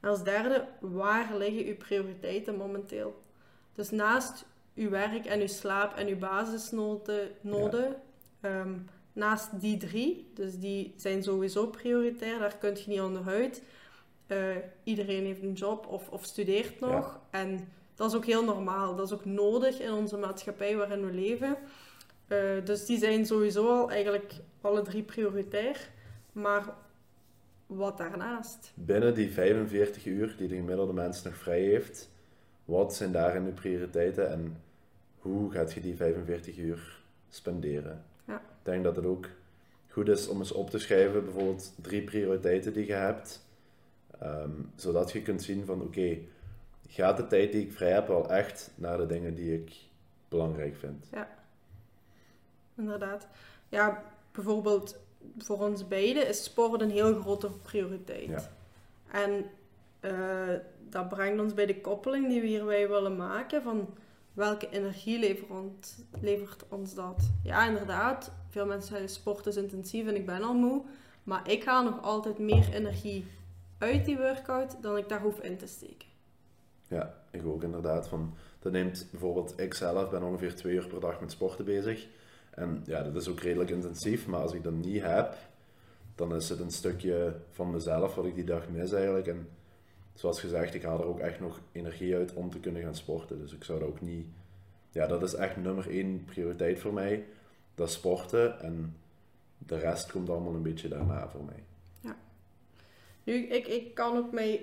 En 0.00 0.08
als 0.08 0.24
derde, 0.24 0.66
waar 0.80 1.36
liggen 1.36 1.66
uw 1.66 1.76
prioriteiten 1.76 2.56
momenteel? 2.56 3.22
Dus 3.74 3.90
naast 3.90 4.44
uw 4.74 4.90
werk 4.90 5.26
en 5.26 5.40
uw 5.40 5.46
slaap 5.46 5.96
en 5.96 6.08
uw 6.08 6.18
basisnoden, 6.18 7.30
noden, 7.40 7.96
ehm, 8.40 8.74
naast 9.12 9.60
die 9.60 9.76
drie, 9.76 10.30
dus 10.34 10.58
die 10.58 10.94
zijn 10.96 11.22
sowieso 11.22 11.66
prioritair, 11.66 12.38
daar 12.38 12.56
kun 12.56 12.76
je 12.76 12.84
niet 12.86 13.00
onderuit. 13.00 13.62
Eh, 14.30 14.56
iedereen 14.84 15.24
heeft 15.24 15.42
een 15.42 15.52
job 15.52 15.86
of, 15.86 16.08
of 16.08 16.24
studeert 16.24 16.80
nog. 16.80 17.20
En 17.30 17.68
dat 17.94 18.10
is 18.10 18.16
ook 18.16 18.24
heel 18.24 18.44
normaal. 18.44 18.96
Dat 18.96 19.06
is 19.06 19.12
ook 19.12 19.24
nodig 19.24 19.80
in 19.80 19.92
onze 19.92 20.16
maatschappij 20.16 20.76
waarin 20.76 21.06
we 21.06 21.12
leven. 21.12 21.56
Eh, 22.28 22.38
dus 22.64 22.86
die 22.86 22.98
zijn 22.98 23.26
sowieso 23.26 23.68
al 23.68 23.90
eigenlijk 23.90 24.32
alle 24.60 24.82
drie 24.82 25.02
prioritair. 25.02 25.88
Maar 26.32 26.64
wat 27.66 27.98
daarnaast? 27.98 28.72
Binnen 28.74 29.14
die 29.14 29.30
45 29.30 30.06
uur 30.06 30.34
die 30.38 30.48
de 30.48 30.56
gemiddelde 30.56 30.92
mens 30.92 31.22
nog 31.22 31.36
vrij 31.36 31.62
heeft, 31.62 32.10
wat 32.64 32.94
zijn 32.94 33.12
daarin 33.12 33.44
de 33.44 33.50
prioriteiten 33.50 34.30
en 34.30 34.62
hoe 35.18 35.50
gaat 35.50 35.72
je 35.72 35.80
die 35.80 35.96
45 35.96 36.58
uur 36.58 37.02
spenderen? 37.28 38.04
Ja. 38.26 38.36
Ik 38.36 38.40
denk 38.62 38.84
dat 38.84 38.96
het 38.96 39.04
ook 39.04 39.28
goed 39.88 40.08
is 40.08 40.28
om 40.28 40.38
eens 40.38 40.52
op 40.52 40.70
te 40.70 40.78
schrijven, 40.78 41.24
bijvoorbeeld 41.24 41.72
drie 41.82 42.02
prioriteiten 42.02 42.72
die 42.72 42.86
je 42.86 42.92
hebt, 42.92 43.48
ehm, 44.20 44.50
zodat 44.76 45.12
je 45.12 45.22
kunt 45.22 45.42
zien 45.42 45.64
van 45.64 45.82
oké, 45.82 46.18
gaat 46.88 47.16
de 47.16 47.26
tijd 47.26 47.52
die 47.52 47.62
ik 47.62 47.72
vrij 47.72 47.92
heb 47.92 48.08
wel 48.08 48.30
echt 48.30 48.70
naar 48.74 48.96
de 48.96 49.06
dingen 49.06 49.34
die 49.34 49.54
ik 49.54 49.72
belangrijk 50.28 50.76
vind? 50.76 51.06
Inderdaad. 52.76 53.26
Ja, 53.68 54.02
bijvoorbeeld 54.32 54.96
voor 55.38 55.58
ons 55.58 55.88
beiden 55.88 56.28
is 56.28 56.44
sport 56.44 56.80
een 56.80 56.90
heel 56.90 57.20
grote 57.20 57.50
prioriteit. 57.62 58.28
Ja. 58.28 58.50
En 59.10 59.44
eh, 60.00 60.54
dat 60.88 61.08
brengt 61.08 61.40
ons 61.40 61.54
bij 61.54 61.66
de 61.66 61.80
koppeling 61.80 62.28
die 62.28 62.40
we 62.40 62.46
hierbij 62.46 62.88
willen 62.88 63.16
maken 63.16 63.62
van 63.62 63.88
welke 64.32 64.68
energie 64.70 65.18
levert 65.18 65.50
ons, 65.50 65.96
levert 66.20 66.64
ons 66.68 66.94
dat? 66.94 67.30
Ja, 67.42 67.66
inderdaad. 67.66 68.32
Veel 68.48 68.66
mensen 68.66 68.88
zeggen 68.88 69.08
sport 69.08 69.46
is 69.46 69.56
intensief 69.56 70.06
en 70.06 70.16
ik 70.16 70.26
ben 70.26 70.42
al 70.42 70.54
moe. 70.54 70.82
Maar 71.22 71.50
ik 71.50 71.64
haal 71.64 71.84
nog 71.84 72.02
altijd 72.02 72.38
meer 72.38 72.74
energie 72.74 73.26
uit 73.80 74.04
die 74.04 74.16
workout 74.16 74.82
dan 74.82 74.96
ik 74.96 75.08
daar 75.08 75.20
hoef 75.20 75.40
in 75.40 75.56
te 75.56 75.66
steken. 75.66 76.08
Ja, 76.88 77.14
ik 77.30 77.46
ook 77.46 77.62
inderdaad. 77.62 78.08
Van, 78.08 78.34
dat 78.58 78.72
neemt 78.72 79.08
bijvoorbeeld, 79.10 79.60
ik 79.60 79.74
zelf 79.74 80.10
ben 80.10 80.22
ongeveer 80.22 80.54
twee 80.54 80.74
uur 80.74 80.86
per 80.86 81.00
dag 81.00 81.20
met 81.20 81.30
sporten 81.30 81.64
bezig. 81.64 82.06
En 82.50 82.82
ja, 82.86 83.02
dat 83.02 83.16
is 83.16 83.28
ook 83.28 83.40
redelijk 83.40 83.70
intensief, 83.70 84.26
maar 84.26 84.40
als 84.40 84.52
ik 84.52 84.62
dat 84.62 84.72
niet 84.72 85.02
heb, 85.02 85.36
dan 86.14 86.34
is 86.34 86.48
het 86.48 86.60
een 86.60 86.70
stukje 86.70 87.34
van 87.50 87.70
mezelf 87.70 88.14
wat 88.14 88.24
ik 88.24 88.34
die 88.34 88.44
dag 88.44 88.68
mis 88.68 88.92
eigenlijk. 88.92 89.26
En 89.26 89.48
zoals 90.14 90.40
gezegd, 90.40 90.74
ik 90.74 90.82
haal 90.82 90.98
er 90.98 91.06
ook 91.06 91.20
echt 91.20 91.40
nog 91.40 91.60
energie 91.72 92.16
uit 92.16 92.34
om 92.34 92.50
te 92.50 92.60
kunnen 92.60 92.82
gaan 92.82 92.94
sporten. 92.94 93.38
Dus 93.38 93.52
ik 93.52 93.64
zou 93.64 93.78
dat 93.78 93.88
ook 93.88 94.00
niet... 94.00 94.26
Ja, 94.90 95.06
dat 95.06 95.22
is 95.22 95.34
echt 95.34 95.56
nummer 95.56 95.90
één 95.90 96.24
prioriteit 96.24 96.78
voor 96.78 96.92
mij. 96.92 97.26
Dat 97.74 97.90
sporten 97.90 98.60
en 98.60 98.96
de 99.58 99.78
rest 99.78 100.10
komt 100.10 100.30
allemaal 100.30 100.54
een 100.54 100.62
beetje 100.62 100.88
daarna 100.88 101.28
voor 101.28 101.44
mij. 101.44 101.64
Nu, 103.24 103.34
ik, 103.34 103.66
ik 103.66 103.94
kan 103.94 104.16
ook 104.16 104.32
met 104.32 104.60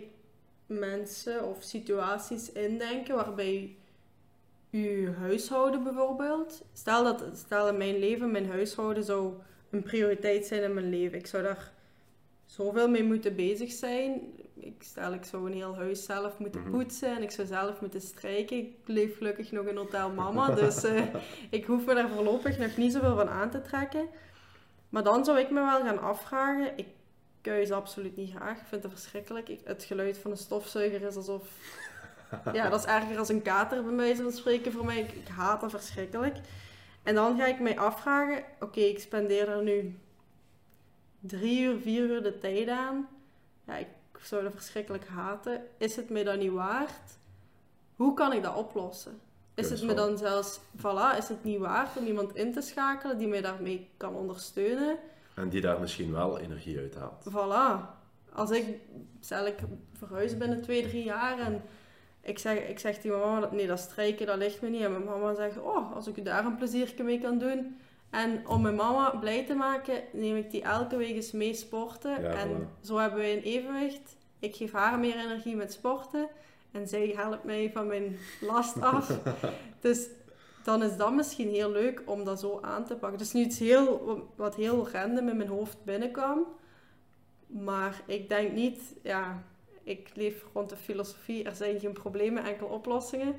mensen 0.65 1.43
of 1.45 1.63
situaties 1.63 2.51
indenken 2.51 3.15
waarbij 3.15 3.75
uw 4.71 5.13
huishouden 5.13 5.83
bijvoorbeeld, 5.83 6.63
stel 6.73 7.03
dat 7.03 7.23
stel 7.35 7.67
in 7.67 7.77
mijn 7.77 7.99
leven, 7.99 8.31
mijn 8.31 8.49
huishouden 8.49 9.03
zou 9.03 9.33
een 9.69 9.83
prioriteit 9.83 10.45
zijn 10.45 10.63
in 10.63 10.73
mijn 10.73 10.89
leven. 10.89 11.17
Ik 11.17 11.27
zou 11.27 11.43
daar 11.43 11.71
zoveel 12.45 12.89
mee 12.89 13.03
moeten 13.03 13.35
bezig 13.35 13.71
zijn. 13.71 14.21
Ik 14.59 14.83
stel, 14.83 15.13
ik 15.13 15.25
zou 15.25 15.45
een 15.45 15.57
heel 15.57 15.75
huis 15.75 16.03
zelf 16.05 16.37
moeten 16.39 16.61
Mhm. 16.61 16.71
poetsen 16.71 17.15
en 17.15 17.21
ik 17.23 17.31
zou 17.31 17.47
zelf 17.47 17.81
moeten 17.81 18.01
strijken. 18.01 18.57
Ik 18.57 18.73
leef 18.85 19.17
gelukkig 19.17 19.51
nog 19.51 19.65
in 19.65 19.75
Hotel 19.77 20.09
Mama, 20.09 20.49
dus 20.61 20.83
eh, 20.83 21.03
ik 21.49 21.65
hoef 21.65 21.85
me 21.85 21.93
daar 21.93 22.09
voorlopig 22.09 22.57
nog 22.57 22.77
niet 22.77 22.93
zoveel 22.93 23.15
van 23.15 23.29
aan 23.29 23.49
te 23.49 23.61
trekken. 23.61 24.07
Maar 24.89 25.03
dan 25.03 25.25
zou 25.25 25.39
ik 25.39 25.49
me 25.49 25.59
wel 25.59 25.81
gaan 25.81 26.01
afvragen, 26.01 26.71
ik 26.77 26.85
kuis 27.47 27.71
absoluut 27.71 28.15
niet 28.15 28.31
graag. 28.35 28.57
Ik 28.59 28.65
vind 28.67 28.83
het 28.83 28.91
verschrikkelijk. 28.91 29.49
Ik- 29.49 29.61
het 29.63 29.83
geluid 29.83 30.17
van 30.17 30.31
een 30.31 30.37
stofzuiger 30.37 31.01
is 31.01 31.15
alsof... 31.15 31.43
Ja, 32.53 32.69
dat 32.69 32.79
is 32.79 32.85
erger 32.85 33.17
als 33.17 33.29
een 33.29 33.41
kater 33.41 33.83
bij 33.83 33.93
mij 33.93 34.15
van 34.15 34.31
spreken 34.31 34.71
voor 34.71 34.85
mij. 34.85 34.99
Ik, 34.99 35.11
ik 35.11 35.27
haat 35.27 35.61
dat 35.61 35.71
verschrikkelijk. 35.71 36.35
En 37.03 37.15
dan 37.15 37.37
ga 37.37 37.45
ik 37.45 37.59
mij 37.59 37.77
afvragen, 37.79 38.43
oké, 38.59 38.79
ik 38.79 38.99
spendeer 38.99 39.49
er 39.49 39.63
nu 39.63 39.99
drie 41.19 41.61
uur, 41.61 41.79
vier 41.79 42.03
uur 42.03 42.23
de 42.23 42.37
tijd 42.37 42.67
aan. 42.69 43.07
Ja, 43.67 43.75
ik 43.77 43.87
zou 44.21 44.43
dat 44.43 44.51
verschrikkelijk 44.55 45.07
haten. 45.07 45.61
Is 45.77 45.95
het 45.95 46.09
mij 46.09 46.23
dan 46.23 46.37
niet 46.37 46.51
waard? 46.51 47.17
Hoe 47.95 48.13
kan 48.13 48.33
ik 48.33 48.43
dat 48.43 48.55
oplossen? 48.55 49.19
Is 49.53 49.69
het 49.69 49.83
me 49.83 49.93
dan 49.93 50.17
zelfs, 50.17 50.59
voilà, 50.77 51.17
is 51.17 51.27
het 51.27 51.43
niet 51.43 51.59
waard 51.59 51.97
om 51.97 52.05
iemand 52.05 52.35
in 52.35 52.53
te 52.53 52.61
schakelen 52.61 53.17
die 53.17 53.27
mij 53.27 53.41
daarmee 53.41 53.89
kan 53.97 54.15
ondersteunen? 54.15 54.97
En 55.37 55.49
die 55.49 55.61
daar 55.61 55.79
misschien 55.79 56.11
wel 56.11 56.39
energie 56.39 56.77
uit 56.77 56.95
haalt. 56.95 57.25
Voilà. 57.29 57.95
Als 58.33 58.51
ik, 58.51 58.65
stel 59.19 59.45
ik 59.45 59.57
verhuis 59.93 60.37
binnen 60.37 60.61
twee, 60.61 60.87
drie 60.87 61.03
jaar 61.03 61.39
en 61.39 61.61
ik 62.21 62.39
zeg, 62.39 62.57
ik 62.57 62.79
zeg 62.79 62.95
tegen 62.95 63.19
mijn 63.19 63.31
mama, 63.31 63.49
nee 63.51 63.67
dat 63.67 63.79
strijken 63.79 64.25
dat 64.25 64.37
ligt 64.37 64.61
me 64.61 64.69
niet. 64.69 64.81
En 64.81 64.91
mijn 64.91 65.03
mama 65.03 65.33
zegt, 65.33 65.57
oh, 65.57 65.95
als 65.95 66.07
ik 66.07 66.17
u 66.17 66.21
daar 66.21 66.45
een 66.45 66.57
pleziertje 66.57 67.03
mee 67.03 67.19
kan 67.19 67.37
doen. 67.37 67.77
En 68.09 68.47
om 68.47 68.61
mijn 68.61 68.75
mama 68.75 69.09
blij 69.09 69.45
te 69.45 69.53
maken, 69.53 70.03
neem 70.11 70.35
ik 70.35 70.51
die 70.51 70.61
elke 70.61 70.97
week 70.97 71.15
eens 71.15 71.31
mee 71.31 71.53
sporten. 71.53 72.21
Ja, 72.21 72.29
en 72.29 72.49
voilà. 72.49 72.85
zo 72.85 72.97
hebben 72.97 73.19
we 73.19 73.31
een 73.31 73.43
evenwicht. 73.43 74.17
Ik 74.39 74.55
geef 74.55 74.71
haar 74.71 74.99
meer 74.99 75.15
energie 75.15 75.55
met 75.55 75.71
sporten. 75.71 76.27
En 76.71 76.87
zij 76.87 77.13
helpt 77.15 77.43
mij 77.43 77.71
van 77.73 77.87
mijn 77.87 78.17
last 78.41 78.81
af. 78.81 79.19
dus 79.81 80.07
dan 80.67 80.83
is 80.83 80.97
dat 80.97 81.15
misschien 81.15 81.49
heel 81.49 81.71
leuk 81.71 82.01
om 82.05 82.23
dat 82.23 82.39
zo 82.39 82.59
aan 82.61 82.85
te 82.85 82.93
pakken. 82.93 83.17
Het 83.17 83.27
is 83.27 83.33
nu 83.33 83.41
iets 83.41 83.59
heel, 83.59 84.27
wat 84.35 84.55
heel 84.55 84.89
random 84.89 85.29
in 85.29 85.37
mijn 85.37 85.49
hoofd 85.49 85.77
binnenkwam. 85.83 86.45
Maar 87.47 88.01
ik 88.05 88.29
denk 88.29 88.51
niet, 88.51 88.95
ja, 89.03 89.43
ik 89.83 90.09
leef 90.13 90.45
rond 90.53 90.69
de 90.69 90.75
filosofie, 90.75 91.43
er 91.43 91.55
zijn 91.55 91.79
geen 91.79 91.93
problemen, 91.93 92.43
enkel 92.43 92.67
oplossingen. 92.67 93.35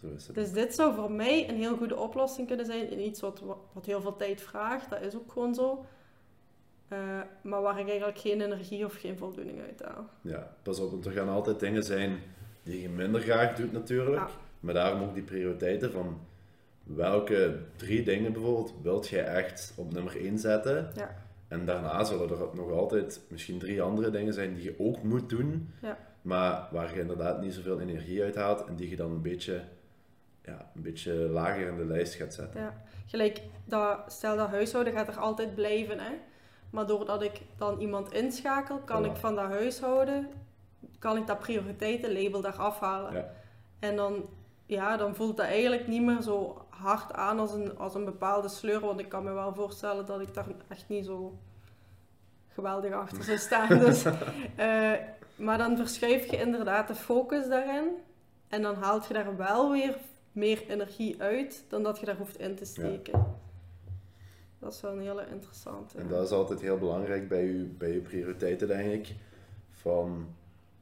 Zo 0.00 0.06
is 0.16 0.26
het. 0.26 0.34
Dus 0.34 0.52
dit 0.52 0.74
zou 0.74 0.94
voor 0.94 1.12
mij 1.12 1.48
een 1.48 1.56
heel 1.56 1.76
goede 1.76 1.96
oplossing 1.96 2.46
kunnen 2.46 2.66
zijn 2.66 2.90
in 2.90 3.00
iets 3.00 3.20
wat, 3.20 3.42
wat 3.72 3.86
heel 3.86 4.00
veel 4.00 4.16
tijd 4.16 4.40
vraagt. 4.40 4.90
Dat 4.90 5.00
is 5.00 5.14
ook 5.14 5.32
gewoon 5.32 5.54
zo. 5.54 5.84
Eh, 6.88 7.20
maar 7.42 7.62
waar 7.62 7.78
ik 7.78 7.88
eigenlijk 7.88 8.18
geen 8.18 8.40
energie 8.40 8.84
of 8.84 8.94
geen 8.94 9.18
voldoening 9.18 9.60
uit 9.60 9.82
haal. 9.82 10.08
Ja, 10.20 10.56
pas 10.62 10.80
op, 10.80 10.90
want 10.90 11.06
er 11.06 11.12
gaan 11.12 11.28
altijd 11.28 11.60
dingen 11.60 11.82
zijn 11.82 12.22
die 12.62 12.82
je 12.82 12.88
minder 12.88 13.20
graag 13.20 13.56
doet 13.56 13.72
natuurlijk. 13.72 14.28
Ja. 14.28 14.30
Maar 14.60 14.74
daarom 14.74 15.02
ook 15.02 15.14
die 15.14 15.22
prioriteiten 15.22 15.92
van 15.92 16.28
welke 16.94 17.58
drie 17.76 18.02
dingen 18.02 18.32
bijvoorbeeld 18.32 18.74
wilt 18.82 19.08
jij 19.08 19.24
echt 19.24 19.72
op 19.76 19.92
nummer 19.92 20.16
1 20.16 20.38
zetten. 20.38 20.90
Ja. 20.94 21.16
En 21.48 21.64
daarna 21.64 22.04
zullen 22.04 22.30
er 22.30 22.48
nog 22.54 22.70
altijd 22.70 23.20
misschien 23.28 23.58
drie 23.58 23.82
andere 23.82 24.10
dingen 24.10 24.32
zijn 24.32 24.54
die 24.54 24.62
je 24.62 24.74
ook 24.78 25.02
moet 25.02 25.28
doen. 25.28 25.72
Ja. 25.82 25.98
Maar 26.22 26.68
waar 26.70 26.94
je 26.94 27.00
inderdaad 27.00 27.40
niet 27.40 27.54
zoveel 27.54 27.80
energie 27.80 28.22
uit 28.22 28.34
haalt 28.34 28.64
en 28.66 28.76
die 28.76 28.90
je 28.90 28.96
dan 28.96 29.10
een 29.10 29.22
beetje, 29.22 29.60
ja, 30.44 30.70
een 30.74 30.82
beetje 30.82 31.12
lager 31.12 31.66
in 31.68 31.76
de 31.76 31.84
lijst 31.84 32.14
gaat 32.14 32.34
zetten. 32.34 32.60
Ja. 32.60 32.82
Gelijk, 33.06 33.40
dat, 33.64 34.12
stel 34.12 34.36
dat 34.36 34.48
huishouden 34.48 34.92
gaat 34.92 35.08
er 35.08 35.18
altijd 35.18 35.54
blijven. 35.54 35.98
Hè? 35.98 36.12
Maar 36.70 36.86
doordat 36.86 37.22
ik 37.22 37.40
dan 37.56 37.80
iemand 37.80 38.12
inschakel, 38.12 38.78
kan 38.78 39.04
Voilà. 39.04 39.06
ik 39.06 39.16
van 39.16 39.34
dat 39.34 39.48
huishouden, 39.48 40.28
kan 40.98 41.16
ik 41.16 41.26
dat 41.26 41.38
prioriteitenlabel 41.38 42.40
daar 42.40 42.56
afhalen. 42.56 43.12
Ja. 43.12 43.32
En 43.78 43.96
dan, 43.96 44.24
ja, 44.66 44.96
dan 44.96 45.14
voelt 45.14 45.36
dat 45.36 45.46
eigenlijk 45.46 45.86
niet 45.86 46.02
meer 46.02 46.22
zo 46.22 46.64
hard 46.82 47.12
aan 47.12 47.38
als 47.38 47.52
een, 47.52 47.78
als 47.78 47.94
een 47.94 48.04
bepaalde 48.04 48.48
sleur. 48.48 48.80
Want 48.80 49.00
ik 49.00 49.08
kan 49.08 49.24
me 49.24 49.32
wel 49.32 49.54
voorstellen 49.54 50.06
dat 50.06 50.20
ik 50.20 50.34
daar 50.34 50.46
echt 50.68 50.88
niet 50.88 51.04
zo 51.04 51.38
geweldig 52.48 52.92
achter 52.92 53.24
zou 53.24 53.38
staan. 53.38 53.78
Dus, 53.86 54.04
eh, 54.56 54.92
maar 55.36 55.58
dan 55.58 55.76
verschuif 55.76 56.30
je 56.30 56.36
inderdaad 56.36 56.88
de 56.88 56.94
focus 56.94 57.48
daarin. 57.48 57.88
En 58.48 58.62
dan 58.62 58.74
haalt 58.74 59.06
je 59.06 59.14
daar 59.14 59.36
wel 59.36 59.70
weer 59.70 59.96
meer 60.32 60.68
energie 60.68 61.22
uit 61.22 61.64
dan 61.68 61.82
dat 61.82 61.98
je 62.00 62.06
daar 62.06 62.16
hoeft 62.16 62.38
in 62.38 62.54
te 62.54 62.64
steken. 62.64 63.38
Dat 64.58 64.72
is 64.72 64.80
wel 64.80 64.92
een 64.92 65.00
hele 65.00 65.26
interessante. 65.30 65.98
En 65.98 66.08
dat 66.08 66.24
is 66.24 66.30
altijd 66.30 66.60
heel 66.60 66.78
belangrijk 66.78 67.28
bij 67.28 67.44
je, 67.44 67.64
bij 67.64 67.92
je 67.92 68.00
prioriteiten, 68.00 68.68
denk 68.68 68.92
ik. 68.92 69.14
Van, 69.70 70.34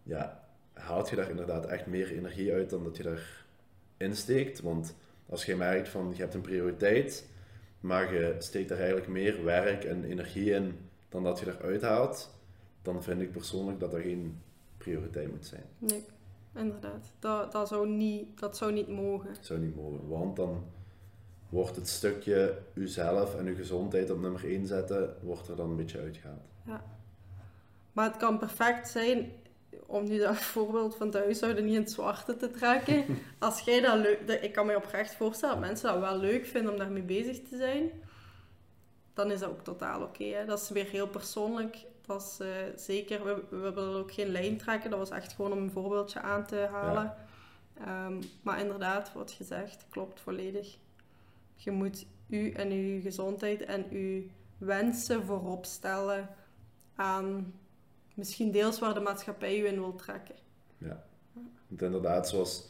ja, 0.03 0.45
haalt 0.73 1.11
je 1.11 1.17
daar 1.17 1.31
inderdaad 1.31 1.67
echt 1.67 1.87
meer 1.87 2.13
energie 2.13 2.53
uit 2.53 2.71
dan 2.71 2.85
dat 2.85 2.97
je 2.97 3.03
daar 3.03 3.45
insteekt? 3.97 4.61
Want 4.61 4.95
als 5.29 5.45
je 5.45 5.57
merkt 5.57 5.89
van, 5.89 6.13
je 6.15 6.21
hebt 6.21 6.35
een 6.35 6.41
prioriteit, 6.41 7.29
maar 7.81 8.15
je 8.15 8.37
steekt 8.39 8.69
daar 8.69 8.79
eigenlijk 8.79 9.09
meer 9.09 9.45
werk 9.45 9.85
en 9.85 10.05
energie 10.05 10.51
in 10.51 10.79
dan 11.09 11.23
dat 11.23 11.39
je 11.39 11.47
eruit 11.47 11.83
haalt, 11.83 12.31
dan 12.83 13.03
vind 13.03 13.21
ik 13.21 13.33
persoonlijk 13.33 13.81
dat 13.81 13.95
er 13.95 14.01
geen 14.01 14.43
prioriteit 14.77 15.31
moet 15.31 15.47
zijn. 15.47 15.65
Nee, 15.79 16.05
inderdaad. 16.55 17.13
Dat, 17.19 17.53
dat, 17.53 17.69
zou 17.69 17.89
niet, 17.89 18.41
dat 18.41 18.57
zou 18.57 18.73
niet 18.73 18.89
mogen. 18.89 19.35
Dat 19.35 19.47
zou 19.47 19.61
niet 19.61 19.77
mogen, 19.77 20.09
want 20.09 20.37
dan 20.37 20.65
wordt 21.49 21.77
het 21.77 21.89
stukje 21.89 22.59
uzelf 22.75 23.37
en 23.37 23.47
uw 23.47 23.55
gezondheid 23.55 24.11
op 24.11 24.21
nummer 24.21 24.45
1 24.45 24.67
zetten, 24.67 25.17
wordt 25.23 25.49
er 25.49 25.57
dan 25.57 25.71
een 25.71 25.77
beetje 25.77 26.01
uitgehaald. 26.01 26.47
Maar 27.93 28.09
het 28.09 28.17
kan 28.17 28.39
perfect 28.39 28.89
zijn, 28.89 29.33
om 29.89 30.09
nu 30.09 30.19
dat 30.19 30.37
voorbeeld 30.37 30.97
van 30.97 31.07
het 31.07 31.17
huishouden 31.17 31.65
niet 31.65 31.75
in 31.75 31.81
het 31.81 31.91
zwarte 31.91 32.37
te 32.37 32.51
trekken. 32.51 33.05
Als 33.39 33.61
jij 33.61 33.81
dat 33.81 33.99
leuk... 33.99 34.21
Ik 34.41 34.53
kan 34.53 34.67
me 34.67 34.77
oprecht 34.77 35.15
voorstellen 35.15 35.55
dat 35.55 35.65
mensen 35.65 35.93
dat 35.93 36.01
wel 36.01 36.19
leuk 36.19 36.47
vinden 36.47 36.73
om 36.73 36.79
daarmee 36.79 37.03
bezig 37.03 37.43
te 37.49 37.57
zijn. 37.57 37.91
Dan 39.15 39.31
is 39.31 39.41
dat 39.41 39.49
ook 39.49 39.65
totaal 39.65 40.03
oké. 40.03 40.45
dat 40.47 40.61
is 40.61 40.69
weer 40.69 40.87
heel 40.87 41.09
persoonlijk. 41.09 41.77
Dat 42.07 42.23
is 42.23 42.47
eh, 42.47 42.49
zeker... 42.77 43.25
We, 43.25 43.45
we 43.51 43.73
willen 43.73 43.99
ook 43.99 44.13
geen 44.13 44.29
lijn 44.29 44.57
trekken. 44.57 44.91
Dat 44.91 44.99
was 44.99 45.11
echt 45.11 45.33
gewoon 45.33 45.53
om 45.53 45.59
een 45.59 45.71
voorbeeldje 45.71 46.21
aan 46.21 46.47
te 46.47 46.69
halen. 46.71 47.15
Ehm, 47.85 48.23
maar 48.43 48.61
inderdaad, 48.61 49.13
wat 49.13 49.31
gezegd, 49.31 49.87
klopt 49.91 50.21
volledig. 50.21 50.77
Je 51.55 51.71
moet 51.71 52.07
u 52.29 52.51
en 52.51 52.71
uw 52.71 53.01
gezondheid 53.01 53.65
en 53.65 53.87
uw 53.91 54.23
wensen 54.59 55.25
voorop 55.25 55.65
stellen 55.65 56.29
aan 56.95 57.55
misschien 58.19 58.51
deels 58.51 58.79
waar 58.79 58.95
de 58.95 59.01
maatschappij 59.01 59.61
u 59.61 59.67
in 59.67 59.75
wil 59.75 59.95
trekken. 59.95 60.35
Want 61.69 61.83
inderdaad, 61.83 62.29
zoals 62.29 62.67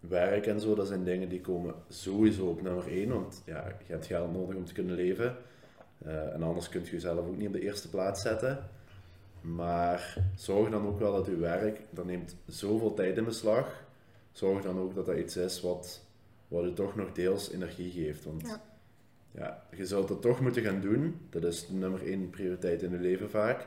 werk 0.00 0.46
en 0.46 0.60
zo, 0.60 0.74
dat 0.74 0.86
zijn 0.86 1.04
dingen 1.04 1.28
die 1.28 1.40
komen 1.40 1.74
sowieso 1.88 2.46
op 2.46 2.62
nummer 2.62 2.86
1. 2.88 3.08
Want 3.08 3.42
ja, 3.44 3.66
je 3.86 3.92
hebt 3.92 4.06
geld 4.06 4.32
nodig 4.32 4.56
om 4.56 4.64
te 4.64 4.72
kunnen 4.72 4.96
leven. 4.96 5.36
Eh, 6.04 6.34
en 6.34 6.42
anders 6.42 6.68
kun 6.68 6.84
je 6.84 6.90
jezelf 6.90 7.26
ook 7.26 7.36
niet 7.36 7.46
op 7.46 7.52
de 7.52 7.60
eerste 7.60 7.90
plaats 7.90 8.22
zetten. 8.22 8.68
Maar 9.40 10.16
zorg 10.36 10.70
dan 10.70 10.86
ook 10.86 10.98
wel 10.98 11.12
dat 11.12 11.26
je 11.26 11.36
werk, 11.36 11.80
dat 11.90 12.04
neemt 12.04 12.36
zoveel 12.46 12.94
tijd 12.94 13.16
in 13.16 13.24
beslag. 13.24 13.84
Zorg 14.32 14.62
dan 14.62 14.78
ook 14.78 14.94
dat 14.94 15.06
dat 15.06 15.16
iets 15.16 15.36
is 15.36 15.60
wat, 15.60 16.04
wat 16.48 16.64
je 16.64 16.72
toch 16.72 16.96
nog 16.96 17.12
deels 17.12 17.50
energie 17.50 17.90
geeft. 17.90 18.24
Want 18.24 18.42
Ja. 18.42 18.62
ja, 19.30 19.66
je 19.76 19.86
zult 19.86 20.08
het 20.08 20.20
toch 20.20 20.40
moeten 20.40 20.62
gaan 20.62 20.80
doen. 20.80 21.20
Dat 21.30 21.44
is 21.44 21.66
de 21.66 21.74
nummer 21.74 22.06
1 22.06 22.30
prioriteit 22.30 22.82
in 22.82 22.90
je 22.90 22.98
leven 22.98 23.30
vaak. 23.30 23.66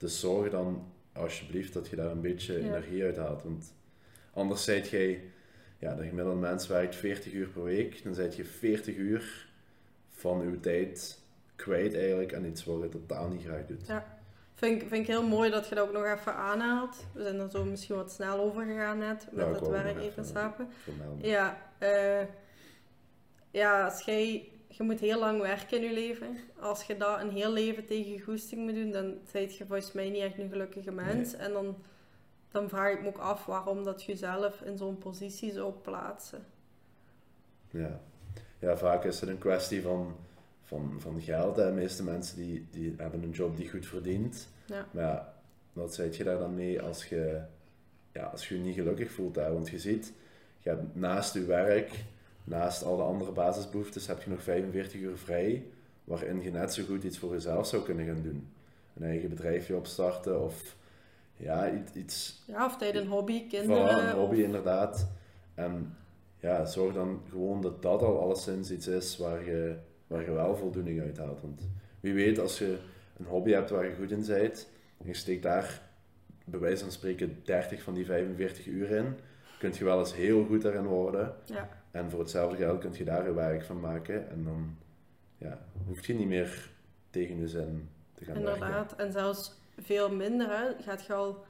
Dus 0.00 0.20
zorg 0.20 0.50
dan 0.50 0.92
alsjeblieft 1.12 1.72
dat 1.72 1.88
je 1.88 1.96
daar 1.96 2.10
een 2.10 2.20
beetje 2.20 2.52
Ja. 2.52 2.58
energie 2.68 3.04
uit 3.04 3.16
haalt. 3.16 3.42
Want 3.42 3.74
anders 4.32 4.64
zijt 4.64 4.88
jij, 4.88 5.22
ja, 5.78 5.94
de 5.94 6.06
gemiddelde 6.06 6.40
mens 6.40 6.66
werkt 6.66 6.96
40 6.96 7.32
uur 7.32 7.48
per 7.48 7.62
week. 7.64 8.02
Dan 8.04 8.14
zijt 8.14 8.36
je 8.36 8.44
40 8.44 8.96
uur 8.96 9.48
van 10.10 10.40
uw 10.40 10.60
tijd 10.60 11.18
kwijt 11.56 11.94
eigenlijk 11.94 12.34
aan 12.34 12.44
iets 12.44 12.64
wat 12.64 12.82
je 12.82 12.88
totaal 12.88 13.28
niet 13.28 13.42
graag 13.44 13.66
doet. 13.66 13.86
Ja. 13.86 14.18
Vind 14.54 14.82
ik, 14.82 14.88
vind 14.88 15.00
ik 15.02 15.06
heel 15.06 15.26
mooi 15.28 15.50
dat 15.50 15.68
je 15.68 15.74
dat 15.74 15.86
ook 15.86 15.92
nog 15.92 16.04
even 16.04 16.34
aanhaalt. 16.34 16.96
We 17.14 17.22
zijn 17.22 17.38
er 17.38 17.50
zo 17.50 17.64
misschien 17.64 17.96
wat 17.96 18.12
snel 18.12 18.38
over 18.38 18.64
gegaan 18.64 18.98
net, 18.98 19.26
met 19.32 19.44
Ja, 19.46 19.52
het 19.52 19.68
werk 19.68 19.98
even-. 19.98 20.24
Vermelden. 20.82 21.28
Ja, 21.28 21.70
eh, 21.78 22.22
ja 23.50 23.84
als 23.84 24.02
jij, 24.02 24.48
je 24.70 24.82
moet 24.82 25.00
heel 25.00 25.18
lang 25.18 25.40
werken 25.40 25.76
in 25.76 25.84
je 25.84 25.92
leven. 25.92 26.38
Als 26.60 26.82
je 26.82 26.96
dat 26.96 27.20
een 27.20 27.30
heel 27.30 27.52
leven 27.52 27.86
tegen 27.86 28.12
je 28.12 28.20
goesting 28.20 28.60
moet 28.64 28.74
doen, 28.74 28.90
dan 28.90 29.14
ben 29.32 29.42
je 29.42 29.66
volgens 29.66 29.92
mij 29.92 30.10
niet 30.10 30.22
echt 30.22 30.38
een 30.38 30.48
gelukkige 30.48 30.90
mens. 30.90 31.34
En 31.34 31.52
dan, 31.52 31.76
dan 32.50 32.68
vraag 32.68 32.92
ik 32.92 33.02
me 33.02 33.08
ook 33.08 33.18
af 33.18 33.46
waarom 33.46 33.84
dat 33.84 34.02
je 34.02 34.12
jezelf 34.12 34.60
in 34.60 34.78
zo'n 34.78 34.98
positie 34.98 35.52
zou 35.52 35.72
plaatsen. 35.72 36.44
Ja. 37.70 38.00
ja, 38.58 38.76
vaak 38.76 39.04
is 39.04 39.20
het 39.20 39.28
een 39.28 39.38
kwestie 39.38 39.82
van, 39.82 40.16
van, 40.62 40.96
van 40.98 41.20
geld. 41.20 41.56
Hè. 41.56 41.66
De 41.66 41.72
meeste 41.72 42.02
mensen 42.02 42.36
die, 42.36 42.66
die 42.70 42.94
hebben 42.96 43.22
een 43.22 43.30
job 43.30 43.56
die 43.56 43.70
goed 43.70 43.86
verdient. 43.86 44.48
Ja. 44.66 44.86
Maar 44.90 45.04
ja, 45.04 45.34
wat 45.72 45.94
zeg 45.94 46.16
je 46.16 46.24
daar 46.24 46.38
dan 46.38 46.54
mee 46.54 46.82
als 46.82 47.04
je 47.04 47.42
ja, 48.12 48.24
als 48.24 48.48
je 48.48 48.56
je 48.56 48.64
niet 48.64 48.74
gelukkig 48.74 49.10
voelt? 49.10 49.36
Hè? 49.36 49.52
Want 49.52 49.68
je 49.68 49.78
ziet, 49.78 50.12
je 50.58 50.68
hebt 50.68 50.96
naast 50.96 51.34
je 51.34 51.44
werk, 51.44 52.04
naast 52.50 52.82
al 52.84 52.96
de 52.96 53.02
andere 53.02 53.32
basisbehoeftes, 53.32 54.06
heb 54.06 54.22
je 54.22 54.30
nog 54.30 54.42
45 54.42 55.00
uur 55.00 55.16
vrij, 55.16 55.66
waarin 56.04 56.42
je 56.42 56.50
net 56.50 56.72
zo 56.74 56.82
goed 56.84 57.04
iets 57.04 57.18
voor 57.18 57.32
jezelf 57.32 57.66
zou 57.66 57.82
kunnen 57.82 58.06
gaan 58.06 58.22
doen. 58.22 58.48
Een 58.96 59.02
eigen 59.06 59.28
bedrijfje 59.28 59.76
opstarten 59.76 60.44
of 60.44 60.76
ja, 61.36 61.70
iets, 61.94 62.42
Ja, 62.46 62.64
of 62.66 62.76
tijdens 62.76 63.04
een 63.04 63.10
hobby, 63.10 63.44
Voilà, 63.44 63.48
kinderen. 63.48 64.08
een 64.08 64.16
hobby 64.16 64.36
of- 64.36 64.42
inderdaad. 64.42 65.08
En 65.54 65.96
ja, 66.38 66.64
zorg 66.66 66.94
dan 66.94 67.22
gewoon 67.28 67.60
dat 67.60 67.82
dat 67.82 68.02
al 68.02 68.20
alleszins 68.20 68.70
iets 68.70 68.86
is 68.86 69.16
waar 69.16 69.44
je, 69.44 69.76
waar 70.06 70.24
je 70.24 70.30
wel 70.32 70.56
voldoening 70.56 71.00
uit 71.00 71.18
haalt. 71.18 71.40
Want 71.40 71.60
wie 72.00 72.14
weet, 72.14 72.38
als 72.38 72.58
je 72.58 72.78
een 73.18 73.24
hobby 73.26 73.50
hebt 73.50 73.70
waar 73.70 73.84
je 73.84 73.94
goed 73.94 74.10
in 74.10 74.24
bent, 74.26 74.68
en 74.98 75.06
je 75.06 75.14
steekt 75.14 75.42
daar 75.42 75.82
bij 76.44 76.60
wijze 76.60 76.82
van 76.82 76.92
spreken 76.92 77.40
30 77.44 77.82
van 77.82 77.94
die 77.94 78.04
45 78.04 78.66
uur 78.66 78.90
in, 78.90 79.14
kun 79.58 79.72
je 79.78 79.84
wel 79.84 79.98
eens 79.98 80.14
heel 80.14 80.44
goed 80.44 80.62
daarin 80.62 80.86
worden. 80.86 81.34
Ja. 81.44 81.68
En 81.90 82.10
voor 82.10 82.20
hetzelfde 82.20 82.56
geld 82.56 82.80
kun 82.80 82.90
je 82.94 83.04
daar 83.04 83.24
je 83.24 83.32
werk 83.32 83.64
van 83.64 83.80
maken. 83.80 84.30
En 84.30 84.44
dan 84.44 84.76
ja, 85.38 85.58
hoef 85.86 86.06
je 86.06 86.14
niet 86.14 86.28
meer 86.28 86.70
tegen 87.10 87.38
je 87.38 87.48
zin 87.48 87.88
te 88.14 88.24
gaan 88.24 88.34
werken. 88.34 88.52
Inderdaad, 88.52 88.94
en 88.96 89.12
zelfs 89.12 89.52
veel 89.78 90.14
minder. 90.14 90.48
Hè. 90.48 90.82
Gaat 90.82 91.06
je 91.06 91.12
al... 91.12 91.44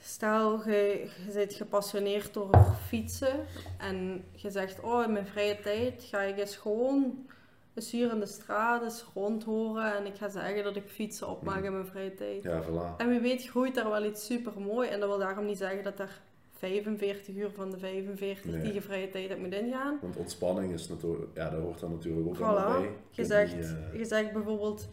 Stel, 0.00 0.68
je, 0.68 1.10
je 1.26 1.32
bent 1.32 1.52
gepassioneerd 1.52 2.34
door 2.34 2.74
fietsen 2.86 3.46
en 3.78 4.24
je 4.32 4.50
zegt, 4.50 4.80
oh, 4.80 5.04
in 5.04 5.12
mijn 5.12 5.26
vrije 5.26 5.60
tijd 5.60 6.04
ga 6.04 6.20
ik 6.20 6.38
eens 6.38 6.56
gewoon 6.56 7.26
eens 7.74 7.90
hier 7.90 8.12
in 8.12 8.20
de 8.20 8.26
straat 8.26 8.82
eens 8.82 9.04
rondhoren 9.14 9.96
en 9.96 10.06
ik 10.06 10.16
ga 10.16 10.28
zeggen 10.28 10.64
dat 10.64 10.76
ik 10.76 10.88
fietsen 10.88 11.28
opmaak 11.28 11.62
in 11.62 11.72
mijn 11.72 11.86
vrije 11.86 12.14
tijd. 12.14 12.42
Ja, 12.42 12.62
voilà. 12.62 12.96
En 12.96 13.08
wie 13.08 13.20
weet 13.20 13.46
groeit 13.46 13.74
daar 13.74 13.90
wel 13.90 14.04
iets 14.04 14.26
super 14.26 14.60
mooi. 14.60 14.88
En 14.88 15.00
dat 15.00 15.08
wil 15.08 15.18
daarom 15.18 15.44
niet 15.44 15.58
zeggen 15.58 15.82
dat 15.82 15.98
er 15.98 16.20
45 16.58 17.34
uur 17.34 17.50
van 17.50 17.70
de 17.70 17.78
45 17.78 18.44
Nee. 18.44 18.62
die 18.62 18.72
je 18.72 18.82
vrije 18.82 19.10
tijd 19.10 19.28
hebt 19.28 19.40
moet 19.40 19.52
ingaan. 19.54 19.98
Want 20.02 20.16
ontspanning 20.16 20.72
is 20.72 20.88
natuurlijk, 20.88 21.30
ja, 21.34 21.50
daar 21.50 21.60
hoort 21.60 21.80
dan 21.80 21.90
natuurlijk 21.90 22.26
ook 22.26 22.40
allemaal 22.40 22.80
bij. 22.80 22.90
Voilà. 22.90 23.10
Je 23.10 23.24
zegt, 23.24 23.56
niet, 23.56 23.64
eh, 23.92 23.98
je 23.98 24.04
zegt 24.04 24.32
bijvoorbeeld, 24.32 24.88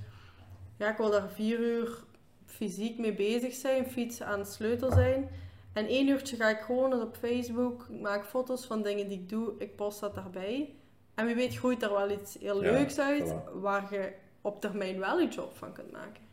ja, 0.78 0.92
ik 0.92 0.98
wil 0.98 1.10
daar 1.12 1.30
vier 1.30 1.60
uur 1.60 2.04
fysiek 2.46 2.98
mee 3.00 3.14
bezig 3.14 3.54
zijn, 3.54 3.86
fietsen 3.86 4.26
aan 4.26 4.40
het 4.40 4.48
sleutel 4.52 4.92
zijn. 4.92 5.30
En 5.74 5.88
één 5.88 6.08
uurtje 6.08 6.36
ga 6.36 6.50
ik 6.50 6.60
gewoon 6.60 7.02
op 7.02 7.16
Facebook, 7.16 7.86
ik 7.90 8.02
maak 8.02 8.26
foto's 8.26 8.66
van 8.66 8.82
dingen 8.82 9.08
die 9.08 9.18
ik 9.20 9.30
doe, 9.30 9.54
ik 9.58 9.76
post 9.76 10.00
dat 10.00 10.16
daarbij. 10.16 10.74
En 11.16 11.26
wie 11.26 11.36
weet 11.36 11.56
groeit 11.56 11.80
daar 11.80 11.92
wel 11.92 12.12
iets 12.12 12.38
heel 12.40 12.64
Ja, 12.64 12.72
leuks 12.72 13.00
uit, 13.00 13.34
voilà. 13.34 13.60
waar 13.60 13.94
je 13.94 14.12
op 14.42 14.62
termijn 14.62 15.00
wel 15.00 15.20
een 15.20 15.30
job 15.30 15.56
van 15.56 15.74
kunt 15.74 15.92
maken. 15.92 16.24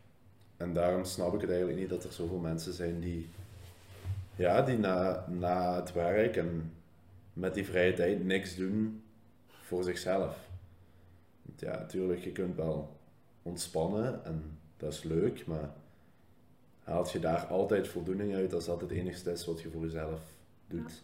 En 0.57 0.73
daarom 0.73 1.03
snap 1.05 1.33
ik 1.33 1.41
het 1.41 1.49
eigenlijk 1.49 1.79
niet 1.79 1.89
dat 1.89 2.03
er 2.03 2.11
zoveel 2.11 2.37
mensen 2.37 2.73
zijn 2.73 2.99
die, 2.99 3.29
ja, 4.35 4.61
die 4.61 4.77
na, 4.77 5.25
na 5.29 5.75
het 5.75 5.93
werk 5.93 6.35
en 6.35 6.73
met 7.33 7.53
die 7.53 7.65
vrije 7.65 7.93
tijd 7.93 8.23
niks 8.23 8.55
doen 8.55 9.03
voor 9.47 9.83
zichzelf. 9.83 10.37
Ja, 11.57 11.71
natuurlijk, 11.71 12.19
je 12.19 12.31
kunt 12.31 12.55
wel 12.55 12.99
ontspannen 13.41 14.25
en 14.25 14.59
dat 14.77 14.93
is 14.93 15.03
leuk, 15.03 15.45
maar 15.45 15.69
haalt 16.83 17.11
je 17.11 17.19
daar 17.19 17.45
altijd 17.45 17.87
voldoening 17.87 18.35
uit 18.35 18.53
als 18.53 18.65
dat 18.65 18.81
het 18.81 18.91
enigste 18.91 19.31
is 19.31 19.45
wat 19.45 19.61
je 19.61 19.69
voor 19.69 19.81
jezelf 19.81 20.21
doet? 20.67 21.03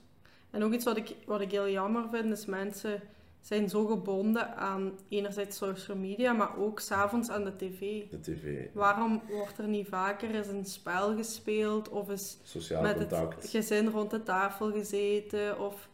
En 0.50 0.64
ook 0.64 0.74
iets 0.74 0.86
wat 0.86 0.98
ik, 0.98 1.16
wat 1.26 1.42
ik 1.42 1.52
heel 1.52 1.70
jammer 1.70 2.10
vind, 2.12 2.32
is 2.32 2.46
mensen 2.46 3.02
zijn 3.42 3.70
zo 3.70 3.86
gebonden 3.86 4.56
aan 4.56 4.92
enerzijds 5.10 5.58
social 5.58 5.98
media, 5.98 6.34
maar 6.34 6.58
ook 6.58 6.80
s'avonds 6.80 7.30
aan 7.30 7.44
de 7.44 7.56
tv. 7.56 8.10
De 8.10 8.20
tv, 8.20 8.68
Waarom 8.74 9.22
wordt 9.30 9.58
er 9.58 9.68
niet 9.68 9.88
vaker 9.88 10.36
eens 10.36 10.48
een 10.48 10.66
spel 10.66 11.16
gespeeld 11.16 11.90
of 11.90 12.10
eens 12.10 12.38
sociaal 12.44 12.82
met 12.82 12.98
contact. 12.98 13.42
het 13.42 13.50
gezin 13.52 13.88
rond 13.90 14.12
de 14.12 14.24
tafel 14.24 14.72
gezeten 14.72 15.60
of 15.60 15.90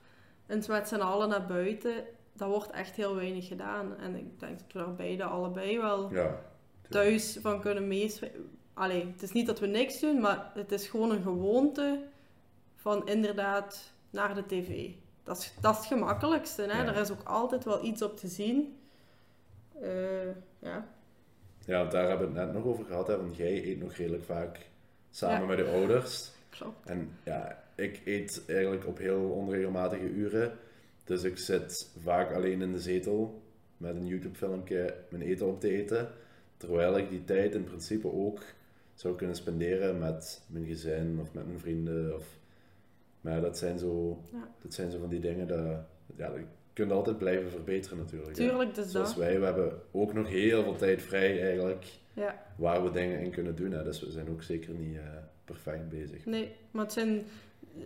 eens 0.47 0.67
met 0.67 0.87
z'n 0.87 0.95
allen 0.95 1.29
naar 1.29 1.45
buiten? 1.45 1.93
Dat 2.33 2.49
wordt 2.49 2.71
echt 2.71 2.95
heel 2.95 3.15
weinig 3.15 3.47
gedaan. 3.47 3.97
En 3.97 4.15
ik 4.15 4.39
denk 4.39 4.57
dat 4.59 4.71
we 4.71 4.79
daar 4.79 4.93
beide 4.95 5.23
allebei 5.23 5.77
wel 5.79 6.13
Ja, 6.13 6.41
thuis 6.89 7.37
van 7.41 7.61
kunnen 7.61 7.87
meespelen. 7.87 8.49
Allee, 8.73 9.05
het 9.11 9.21
is 9.21 9.31
niet 9.31 9.47
dat 9.47 9.59
we 9.59 9.67
niks 9.67 9.99
doen, 9.99 10.19
maar 10.21 10.51
het 10.53 10.71
is 10.71 10.87
gewoon 10.87 11.11
een 11.11 11.21
gewoonte 11.21 12.03
van 12.75 13.07
inderdaad 13.07 13.93
naar 14.09 14.35
de 14.35 14.45
tv. 14.45 14.89
Dat 15.25 15.38
is, 15.38 15.53
dat 15.62 15.74
is 15.74 15.77
het 15.77 15.88
gemakkelijkste. 15.88 16.62
Hè? 16.62 16.82
Ja. 16.82 16.88
Er 16.88 17.01
is 17.01 17.12
ook 17.12 17.24
altijd 17.24 17.63
wel 17.63 17.86
iets 17.86 18.01
op 18.01 18.17
te 18.17 18.27
zien. 18.27 18.77
Eh, 19.82 20.27
ja. 20.60 20.88
ja, 21.65 21.86
daar 21.86 22.08
hebben 22.08 22.34
we 22.34 22.39
het 22.39 22.46
net 22.46 22.55
nog 22.55 22.65
over 22.65 22.86
gehad, 22.86 23.08
hè, 23.08 23.17
want 23.17 23.36
jij 23.36 23.65
eet 23.65 23.79
nog 23.79 23.94
redelijk 23.94 24.24
vaak 24.24 24.70
samen 25.12 25.39
Ja. 25.39 25.46
met 25.46 25.58
de 25.58 25.72
ouders. 25.72 26.32
Klopt. 26.50 26.89
En 26.89 27.17
ja, 27.24 27.63
ik 27.75 28.01
eet 28.05 28.44
eigenlijk 28.48 28.88
op 28.88 28.98
heel 28.98 29.29
onregelmatige 29.29 30.10
uren. 30.10 30.58
Dus 31.03 31.24
ik 31.24 31.38
zit 31.38 31.91
vaak 32.03 32.34
alleen 32.34 32.62
in 32.62 32.72
de 32.72 32.79
zetel 32.79 33.41
met 33.77 33.96
een 33.96 34.08
YouTube-filmpje 34.08 34.96
mijn 35.10 35.24
eten 35.24 35.48
op 35.48 35.60
te 35.60 35.70
eten. 35.70 36.10
Terwijl 36.58 36.98
ik 36.98 37.10
die 37.10 37.24
tijd 37.24 37.55
in 37.55 37.63
principe 37.63 38.12
ook 38.12 38.41
zou 38.94 39.15
kunnen 39.15 39.36
spenderen 39.36 40.00
met 40.00 40.41
mijn 40.48 40.65
gezin 40.65 41.17
of 41.22 41.34
met 41.34 41.46
mijn 41.48 41.60
vrienden. 41.60 42.15
Of... 42.15 42.25
Maar 43.25 43.41
dat 43.41 43.58
zijn, 43.58 43.79
zo, 43.79 44.20
Ja. 44.32 44.48
dat 44.62 44.74
zijn 44.74 44.91
zo 44.91 45.00
van 45.00 45.10
die 45.10 45.20
dingen 45.20 45.48
dat, 45.48 45.58
ja, 46.15 46.27
dat 46.29 46.36
je 46.36 46.46
kunt 46.74 46.91
altijd 46.91 47.17
blijven 47.17 47.51
verbeteren 47.51 47.98
natuurlijk. 47.98 48.34
Tuurlijk, 48.34 48.75
dus 48.75 48.91
Zoals 48.91 49.08
dat. 49.10 49.17
wij, 49.17 49.39
we 49.39 49.46
hebben 49.46 49.82
ook 49.91 50.13
nog 50.13 50.27
heel 50.27 50.63
veel 50.63 50.75
tijd 50.75 51.01
vrij 51.01 51.41
eigenlijk 51.41 51.86
Ja. 52.13 52.41
waar 52.58 52.84
we 52.84 52.91
dingen 52.91 53.20
in 53.20 53.32
kunnen 53.32 53.55
doen. 53.55 53.72
Hè. 53.72 53.84
Dus 53.84 54.01
we 54.01 54.12
zijn 54.12 54.29
ook 54.29 54.44
zeker 54.44 54.74
niet 54.74 54.96
eh, 54.98 55.03
perfect 55.46 55.90
bezig. 55.90 56.25
Nee, 56.25 56.55
maar 56.72 56.83
het 56.83 56.94
zijn, 56.94 57.24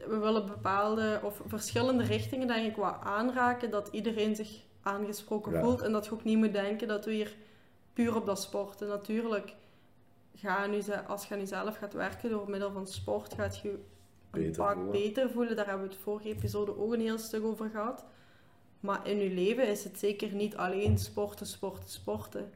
we 0.08 0.18
willen 0.18 0.46
bepaalde 0.46 1.20
of 1.24 1.42
verschillende 1.46 2.04
richtingen 2.04 2.48
denk 2.48 2.68
ik 2.70 2.76
wat 2.76 2.98
aanraken 3.04 3.72
dat 3.72 3.88
iedereen 3.92 4.36
zich 4.36 4.50
aangesproken 4.82 5.52
Ja. 5.52 5.62
voelt 5.62 5.82
en 5.82 5.92
dat 5.92 6.06
je 6.06 6.12
ook 6.12 6.24
niet 6.24 6.38
moet 6.38 6.54
denken 6.54 6.88
dat 6.88 7.06
we 7.06 7.12
hier 7.14 7.36
puur 7.94 8.16
op 8.16 8.26
dat 8.26 8.42
sporten. 8.42 8.88
Natuurlijk, 8.88 9.54
ga 10.36 10.66
nu, 10.68 10.80
als 11.08 11.26
je 11.28 11.36
nu 11.36 11.46
zelf 11.46 11.78
gaat 11.78 11.94
werken 11.94 12.30
door 12.30 12.50
middel 12.50 12.72
van 12.72 12.88
sport, 12.88 13.34
gaat 13.34 13.58
je 13.60 13.80
Beter 14.32 14.64
pak 14.64 14.74
voelen. 14.74 14.92
beter 14.92 15.30
voelen. 15.30 15.56
Daar 15.56 15.68
hebben 15.68 15.88
we 15.88 15.94
het 15.94 16.02
vorige 16.04 16.28
episode 16.30 16.78
ook 16.80 16.94
een 16.94 17.02
heel 17.02 17.18
stuk 17.18 17.44
over 17.44 17.70
gehad. 17.70 18.06
Maar 18.80 19.08
in 19.08 19.18
je 19.18 19.30
leven 19.30 19.68
is 19.68 19.84
het 19.84 20.00
zeker 20.00 20.32
niet 20.34 20.56
alleen 20.56 20.98
sporten, 20.98 21.46
sporten, 21.48 21.90
sporten. 21.90 22.52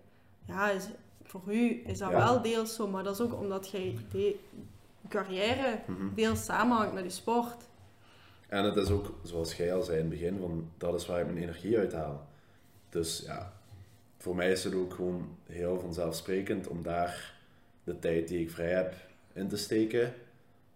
Ja, 0.46 0.70
is, 0.70 0.88
voor 1.24 1.42
u 1.48 1.82
is 1.86 1.98
dat 1.98 2.10
Ja. 2.12 2.18
wel 2.18 2.42
deels 2.42 2.76
zo, 2.76 2.88
maar 2.88 3.04
dat 3.04 3.14
is 3.14 3.22
ook 3.22 3.40
omdat 3.40 3.66
de, 3.72 3.96
je 4.12 4.36
carrière 5.10 5.80
Mhm. 5.88 6.14
deels 6.16 6.46
samenhangt 6.46 6.94
met 6.94 7.04
je 7.04 7.10
sport. 7.10 7.64
En 8.48 8.64
het 8.64 8.76
is 8.76 8.90
ook, 8.90 9.14
zoals 9.24 9.56
jij 9.56 9.74
al 9.74 9.84
zei 9.84 9.98
in 9.98 10.02
het 10.06 10.14
begin, 10.14 10.40
van, 10.40 10.70
dat 10.78 10.94
is 10.96 11.06
waar 11.06 11.20
ik 11.20 11.26
mijn 11.26 11.38
energie 11.38 11.78
uit 11.78 11.94
haal. 11.94 12.28
Dus 12.90 13.24
ja, 13.26 13.54
voor 14.18 14.36
mij 14.36 14.52
is 14.52 14.64
het 14.64 14.76
ook 14.76 14.94
gewoon 14.94 15.36
heel 15.46 15.80
vanzelfsprekend 15.80 16.68
om 16.68 16.84
daar 16.84 17.34
de 17.84 18.00
tijd 18.00 18.28
die 18.28 18.40
ik 18.40 18.52
vrij 18.52 18.72
heb 18.74 18.94
in 19.34 19.48
te 19.48 19.58
steken. 19.58 20.14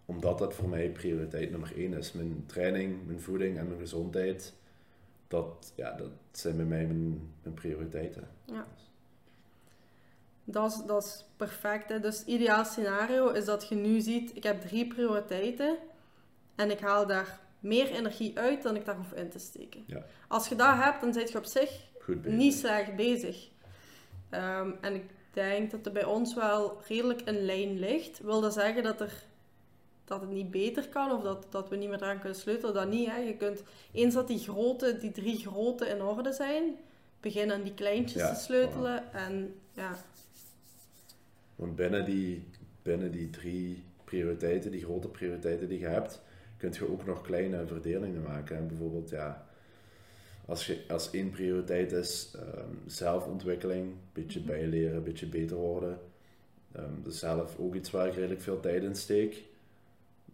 Omdat 0.09 0.37
dat 0.37 0.53
voor 0.53 0.69
mij 0.69 0.89
prioriteit 0.89 1.51
nummer 1.51 1.73
één 1.75 1.93
is. 1.93 2.11
Mijn 2.11 2.43
training, 2.45 3.05
mijn 3.05 3.21
voeding 3.21 3.57
en 3.57 3.67
mijn 3.67 3.79
gezondheid, 3.79 4.53
dat, 5.27 5.73
ja, 5.75 5.91
dat 5.91 6.11
zijn 6.31 6.55
bij 6.55 6.65
mij 6.65 6.85
mijn, 6.85 7.31
mijn 7.43 7.55
prioriteiten. 7.55 8.27
Ja. 8.45 8.67
Dat 10.43 10.71
is, 10.71 10.81
dat 10.85 11.03
is 11.03 11.25
perfect. 11.35 11.89
Hè? 11.89 11.99
Dus 11.99 12.19
het 12.19 12.27
ideaal 12.27 12.65
scenario 12.65 13.29
is 13.29 13.45
dat 13.45 13.67
je 13.69 13.75
nu 13.75 13.99
ziet, 13.99 14.35
ik 14.35 14.43
heb 14.43 14.61
drie 14.61 14.87
prioriteiten 14.87 15.77
en 16.55 16.71
ik 16.71 16.79
haal 16.79 17.07
daar 17.07 17.39
meer 17.59 17.91
energie 17.91 18.39
uit 18.39 18.63
dan 18.63 18.75
ik 18.75 18.85
daar 18.85 18.95
hoef 18.95 19.11
in 19.11 19.29
te 19.29 19.39
steken. 19.39 19.83
Ja. 19.87 20.05
Als 20.27 20.47
je 20.47 20.55
dat 20.55 20.75
hebt, 20.75 21.01
dan 21.01 21.13
zit 21.13 21.31
je 21.31 21.37
op 21.37 21.45
zich 21.45 21.85
niet 22.23 22.53
slecht 22.53 22.95
bezig. 22.95 23.49
Ehm, 24.29 24.71
en 24.81 24.95
ik 24.95 25.03
denk 25.33 25.71
dat 25.71 25.85
er 25.85 25.91
bij 25.91 26.05
ons 26.05 26.33
wel 26.33 26.81
redelijk 26.87 27.21
een 27.25 27.45
lijn 27.45 27.79
ligt. 27.79 28.19
Wil 28.19 28.41
dat 28.41 28.53
zeggen 28.53 28.83
dat, 28.83 29.01
er, 29.01 29.23
dat 30.07 30.21
het 30.21 30.29
niet 30.29 30.51
beter 30.51 30.87
kan 30.89 31.11
of 31.11 31.23
dat, 31.23 31.45
dat 31.49 31.69
we 31.69 31.75
niet 31.75 31.89
meer 31.89 32.01
eraan 32.01 32.19
kunnen 32.19 32.37
sleutelen? 32.37 32.73
Dat 32.73 32.89
niet. 32.89 33.07
Hè? 33.09 33.17
Je 33.17 33.37
kunt, 33.37 33.63
eens 33.91 34.13
dat 34.13 34.27
die, 34.27 34.39
grote, 34.39 34.97
die 34.97 35.11
drie 35.11 35.37
grote 35.47 35.85
in 35.87 36.01
orde 36.01 36.33
zijn, 36.33 36.63
beginnen 37.19 37.55
aan 37.55 37.63
die 37.63 37.73
kleintjes 37.73 38.21
Ja, 38.21 38.33
te 38.33 38.39
sleutelen. 38.39 39.13
En 39.13 39.55
ja, 39.73 39.97
Want 41.55 41.75
binnen 41.75 42.05
die, 42.05 42.43
binnen 42.81 43.11
die 43.11 43.29
drie 43.29 43.83
prioriteiten, 44.03 44.71
die 44.71 44.83
grote 44.83 45.07
prioriteiten 45.07 45.67
die 45.69 45.79
je 45.79 45.87
hebt, 45.87 46.21
kun 46.57 46.73
je 46.73 46.91
ook 46.91 47.05
nog 47.05 47.21
kleine 47.21 47.65
verdelingen 47.67 48.21
maken. 48.21 48.57
En 48.57 48.67
bijvoorbeeld, 48.67 49.09
ja, 49.09 49.45
als, 50.45 50.65
je, 50.67 50.83
als 50.87 51.11
één 51.11 51.29
prioriteit 51.29 51.91
is 51.91 52.35
ehm, 52.35 52.69
zelfontwikkeling, 52.85 53.85
een 53.85 53.99
beetje 54.13 54.39
Mhm. 54.39 54.47
bijleren, 54.47 54.95
een 54.97 55.03
beetje 55.03 55.27
beter 55.27 55.57
worden. 55.57 55.99
Ehm 56.71 57.01
dus 57.03 57.19
zelf 57.19 57.59
ook 57.59 57.75
iets 57.75 57.91
waar 57.91 58.07
ik 58.07 58.13
redelijk 58.15 58.41
veel 58.41 58.59
tijd 58.59 58.83
in 58.83 58.95
steek. 58.95 59.43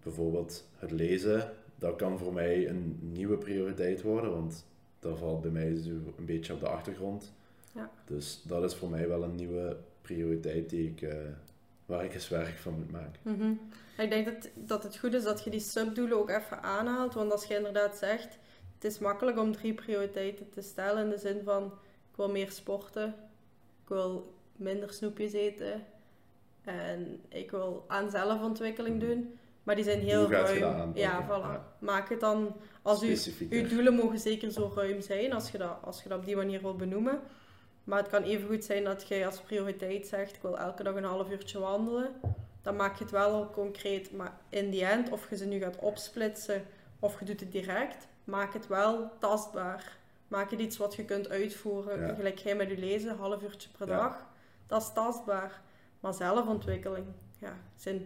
Bijvoorbeeld 0.03 0.67
het 0.77 0.91
lezen, 0.91 1.53
dat 1.75 1.95
kan 1.95 2.17
voor 2.17 2.33
mij 2.33 2.69
een 2.69 2.99
nieuwe 3.01 3.37
prioriteit 3.37 4.01
worden, 4.01 4.31
want 4.31 4.65
dat 4.99 5.17
valt 5.17 5.41
bij 5.41 5.51
mij 5.51 5.75
zo 5.75 5.89
een 6.17 6.25
beetje 6.25 6.53
op 6.53 6.59
de 6.59 6.67
achtergrond. 6.67 7.33
Ja. 7.73 7.91
Dus 8.05 8.41
dat 8.45 8.63
is 8.63 8.75
voor 8.75 8.89
mij 8.89 9.07
wel 9.07 9.23
een 9.23 9.35
nieuwe 9.35 9.77
prioriteit 10.01 10.69
die 10.69 10.89
ik, 10.89 11.01
eh, 11.01 11.17
waar 11.85 12.03
ik 12.05 12.13
eens 12.13 12.29
werk 12.29 12.57
van 12.57 12.73
moet 12.73 12.91
maken. 12.91 13.19
Mhm. 13.21 13.53
Ik 13.97 14.09
denk 14.09 14.25
dat, 14.25 14.49
dat 14.55 14.83
het 14.83 14.97
goed 14.97 15.13
is 15.13 15.23
dat 15.23 15.43
je 15.43 15.49
die 15.49 15.59
subdoelen 15.59 16.17
ook 16.17 16.29
even 16.29 16.63
aanhaalt. 16.63 17.13
Want 17.13 17.31
als 17.31 17.45
je 17.45 17.55
inderdaad 17.55 17.97
zegt, 17.97 18.37
het 18.73 18.83
is 18.83 18.99
makkelijk 18.99 19.39
om 19.39 19.51
drie 19.51 19.73
prioriteiten 19.73 20.49
te 20.49 20.61
stellen 20.61 21.03
in 21.03 21.09
de 21.09 21.17
zin 21.17 21.41
van 21.43 21.63
ik 22.11 22.15
wil 22.15 22.31
meer 22.31 22.51
sporten, 22.51 23.07
ik 23.83 23.89
wil 23.89 24.33
minder 24.55 24.93
snoepjes 24.93 25.33
eten 25.33 25.83
en 26.63 27.21
ik 27.27 27.51
wil 27.51 27.85
aan 27.87 28.09
zelfontwikkeling 28.09 28.99
doen. 28.99 29.37
Maar 29.63 29.75
die 29.75 29.83
zijn 29.83 29.99
heel 29.99 30.23
Hoe 30.25 30.31
ruim. 30.33 30.91
ja, 30.95 31.25
voilà. 31.25 31.27
Ja. 31.27 31.65
Maak 31.79 32.09
het 32.09 32.19
dan 32.19 32.55
als 32.81 33.03
u 33.03 33.17
uw 33.49 33.67
doelen 33.67 33.93
mogen 33.93 34.19
zeker 34.19 34.51
zo 34.51 34.71
ruim 34.75 35.01
zijn 35.01 35.33
als 35.33 35.51
je, 35.51 35.57
dat, 35.57 35.77
als 35.83 36.03
je 36.03 36.09
dat 36.09 36.17
op 36.17 36.25
die 36.25 36.35
manier 36.35 36.61
wil 36.61 36.75
benoemen. 36.75 37.19
Maar 37.83 37.97
het 37.99 38.09
kan 38.09 38.23
even 38.23 38.47
goed 38.47 38.63
zijn 38.63 38.83
dat 38.83 39.07
jij 39.07 39.25
als 39.25 39.39
prioriteit 39.39 40.07
zegt: 40.07 40.35
ik 40.35 40.41
wil 40.41 40.57
elke 40.57 40.83
dag 40.83 40.95
een 40.95 41.03
half 41.03 41.29
uurtje 41.31 41.59
wandelen. 41.59 42.09
Dan 42.61 42.75
maak 42.75 42.97
je 42.97 43.03
het 43.03 43.11
wel 43.13 43.31
al 43.33 43.49
concreet. 43.51 44.11
Maar 44.11 44.37
in 44.49 44.69
die 44.69 44.85
end, 44.85 45.09
of 45.09 45.29
je 45.29 45.37
ze 45.37 45.45
nu 45.45 45.59
gaat 45.59 45.79
opsplitsen 45.79 46.63
of 46.99 47.19
je 47.19 47.25
doet 47.25 47.39
het 47.39 47.51
direct, 47.51 48.07
maak 48.23 48.53
het 48.53 48.67
wel 48.67 49.11
tastbaar. 49.19 49.97
Maak 50.27 50.51
het 50.51 50.59
iets 50.59 50.77
wat 50.77 50.95
je 50.95 51.05
kunt 51.05 51.29
uitvoeren. 51.29 52.07
Ja. 52.07 52.13
Gelijk 52.13 52.37
jij 52.39 52.55
met 52.55 52.69
je 52.69 52.77
lezen, 52.77 53.09
een 53.09 53.17
half 53.17 53.41
uurtje 53.43 53.69
per 53.77 53.87
Ja. 53.87 53.97
dag. 53.97 54.25
Dat 54.67 54.81
is 54.81 54.91
tastbaar. 54.93 55.61
Maar 55.99 56.13
zelfontwikkeling, 56.13 57.05
ja, 57.39 57.53
zijn 57.75 58.05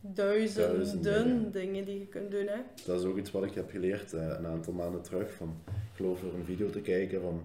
duizenden, 0.00 0.74
Duizenden 0.76 1.12
dingen. 1.12 1.52
dingen 1.52 1.84
die 1.84 1.98
je 1.98 2.06
kunt 2.06 2.30
doen. 2.30 2.46
Hè. 2.46 2.58
Dat 2.86 3.00
is 3.00 3.06
ook 3.06 3.16
iets 3.18 3.30
wat 3.30 3.44
ik 3.44 3.54
heb 3.54 3.70
geleerd 3.70 4.12
eh, 4.12 4.26
een 4.38 4.46
aantal 4.46 4.72
maanden 4.72 5.02
terug. 5.02 5.32
Van, 5.32 5.54
ik 5.66 5.72
geloof 5.96 6.20
door 6.20 6.34
een 6.34 6.44
video 6.44 6.70
te 6.70 6.80
kijken 6.80 7.20
van 7.20 7.42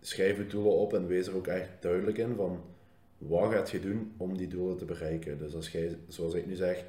schrijf 0.00 0.36
je 0.36 0.46
doelen 0.46 0.72
op 0.72 0.94
en 0.94 1.06
wees 1.06 1.26
er 1.26 1.36
ook 1.36 1.46
echt 1.46 1.68
duidelijk 1.80 2.18
in 2.18 2.34
van 2.36 2.60
wat 3.18 3.52
gaat 3.52 3.70
je 3.70 3.80
doen 3.80 4.12
om 4.16 4.36
die 4.36 4.48
doelen 4.48 4.76
te 4.76 4.84
bereiken. 4.84 5.38
Dus 5.38 5.54
als 5.54 5.68
jij, 5.68 5.96
zoals 6.08 6.34
ik 6.34 6.46
nu 6.46 6.54
zeg, 6.54 6.84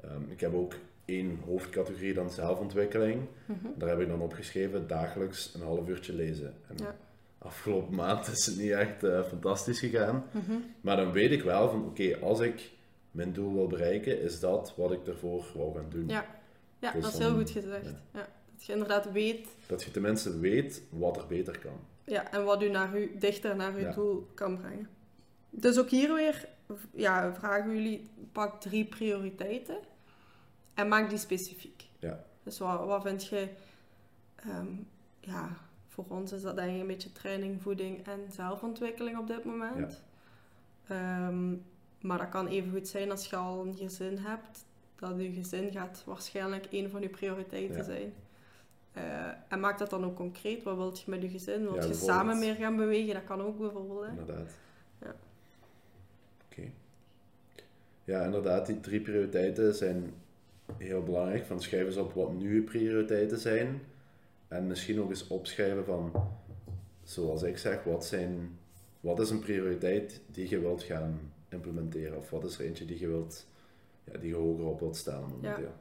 ehm, 0.00 0.22
ik 0.30 0.40
heb 0.40 0.54
ook 0.54 0.74
één 1.04 1.38
hoofdcategorie 1.46 2.14
dan 2.14 2.30
zelfontwikkeling. 2.30 3.20
Mhm. 3.46 3.66
Daar 3.76 3.88
heb 3.88 4.00
ik 4.00 4.08
dan 4.08 4.20
opgeschreven 4.20 4.86
dagelijks 4.86 5.54
een 5.54 5.62
half 5.62 5.88
uurtje 5.88 6.12
lezen. 6.12 6.54
En 6.68 6.74
Ja. 6.76 6.96
afgelopen 7.38 7.94
maand 7.94 8.26
is 8.26 8.46
het 8.46 8.56
niet 8.58 8.70
echt 8.70 9.04
eh, 9.04 9.22
fantastisch 9.24 9.78
gegaan. 9.78 10.24
Mhm. 10.32 10.52
Maar 10.80 10.96
dan 10.96 11.12
weet 11.12 11.30
ik 11.30 11.42
wel 11.42 11.70
van 11.70 11.84
oké, 11.84 12.16
als 12.20 12.40
ik 12.40 12.70
mijn 13.10 13.32
doel 13.32 13.52
wil 13.54 13.66
bereiken, 13.66 14.20
is 14.20 14.40
dat 14.40 14.74
wat 14.76 14.92
ik 14.92 15.06
ervoor 15.06 15.44
wil 15.54 15.72
gaan 15.76 15.90
doen. 15.90 16.08
Ja. 16.08 16.26
Ja, 16.78 16.92
Dus 16.92 17.02
dat 17.02 17.12
is 17.12 17.18
heel 17.18 17.34
goed 17.34 17.50
gezegd. 17.50 17.84
ja. 17.84 18.00
Ja. 18.20 18.28
Dat 18.54 18.64
je 18.66 18.72
inderdaad 18.72 19.12
weet 19.12 19.48
Dat 19.66 19.82
je 19.82 19.90
tenminste 19.90 20.38
weet 20.38 20.82
wat 20.90 21.16
er 21.16 21.26
beter 21.26 21.58
kan. 21.58 21.72
ja, 22.04 22.30
en 22.32 22.44
wat 22.44 22.62
u 22.62 22.68
naar 22.70 22.98
u, 22.98 23.16
dichter 23.18 23.56
naar 23.56 23.72
uw 23.74 23.78
Ja. 23.80 23.92
doel 23.92 24.26
kan 24.34 24.58
brengen. 24.60 24.88
Dus 25.50 25.78
ook 25.78 25.88
hier 25.90 26.14
weer 26.14 26.48
ja, 26.94 27.34
vragen 27.34 27.74
jullie, 27.74 28.08
pak 28.32 28.60
drie 28.60 28.84
prioriteiten 28.84 29.78
en 30.74 30.88
maak 30.88 31.08
die 31.08 31.18
specifiek. 31.18 31.84
Ja. 31.98 32.24
Dus 32.42 32.58
wat, 32.58 32.84
wat 32.86 33.02
vind 33.02 33.26
je, 33.26 33.48
ehm, 34.36 34.66
ja, 35.20 35.56
voor 35.88 36.04
ons 36.08 36.32
is 36.32 36.42
dat 36.42 36.56
denk 36.56 36.74
ik 36.74 36.80
een 36.80 36.86
beetje 36.86 37.12
training, 37.12 37.62
voeding 37.62 38.06
en 38.06 38.20
zelfontwikkeling 38.32 39.18
op 39.18 39.26
dit 39.26 39.44
moment. 39.44 40.02
Ehm, 40.86 41.54
maar 42.00 42.18
dat 42.18 42.28
kan 42.28 42.46
even 42.46 42.70
goed 42.70 42.88
zijn 42.88 43.10
als 43.10 43.26
je 43.26 43.36
al 43.36 43.66
een 43.66 43.76
gezin 43.76 44.18
hebt, 44.18 44.64
dat 44.96 45.14
je 45.20 45.32
gezin 45.32 45.72
gaat 45.72 46.02
waarschijnlijk 46.06 46.66
een 46.70 46.90
van 46.90 47.00
je 47.00 47.08
prioriteiten 47.08 47.76
Ja. 47.76 47.82
zijn. 47.82 48.12
Eh, 48.92 49.26
en 49.48 49.60
maak 49.60 49.78
dat 49.78 49.90
dan 49.90 50.04
ook 50.04 50.16
concreet. 50.16 50.62
Wat 50.62 50.76
wilt 50.76 51.00
je 51.00 51.10
met 51.10 51.22
je 51.22 51.28
gezin? 51.28 51.62
Wilt 51.62 51.82
Ja, 51.82 51.88
je 51.88 51.94
samen 51.94 52.38
meer 52.38 52.54
gaan 52.54 52.76
bewegen? 52.76 53.14
Dat 53.14 53.24
kan 53.24 53.40
ook 53.40 53.58
bijvoorbeeld. 53.58 54.02
Hè? 54.04 54.08
Inderdaad. 54.08 54.50
Ja. 55.02 55.14
Oké. 56.50 56.62
Ja, 58.04 58.24
inderdaad, 58.24 58.66
die 58.66 58.80
drie 58.80 59.00
prioriteiten 59.00 59.74
zijn 59.74 60.12
heel 60.76 61.02
belangrijk. 61.02 61.46
Van 61.46 61.60
schrijf 61.62 61.86
eens 61.86 61.96
op 61.96 62.12
wat 62.12 62.32
nu 62.32 62.54
je 62.54 62.62
prioriteiten 62.62 63.38
zijn. 63.38 63.80
En 64.48 64.66
misschien 64.66 65.00
ook 65.00 65.08
eens 65.10 65.26
opschrijven 65.26 65.84
van, 65.84 66.12
zoals 67.02 67.42
ik 67.42 67.58
zeg, 67.58 67.84
wat, 67.84 68.06
zijn, 68.06 68.58
wat 69.00 69.20
is 69.20 69.30
een 69.30 69.38
prioriteit 69.40 70.20
die 70.26 70.48
je 70.48 70.58
wilt 70.60 70.82
gaan 70.82 71.32
implementeren? 71.52 72.16
Of 72.16 72.30
wat 72.30 72.44
is 72.44 72.58
er 72.58 72.64
eentje 72.64 72.84
die 72.84 73.00
je 73.00 73.08
wilt, 73.08 73.46
ja, 74.04 74.18
die 74.18 74.28
je 74.28 74.34
hoger 74.34 74.64
op 74.64 74.80
wilt 74.80 74.96
stellen 74.96 75.28
momenteel? 75.28 75.72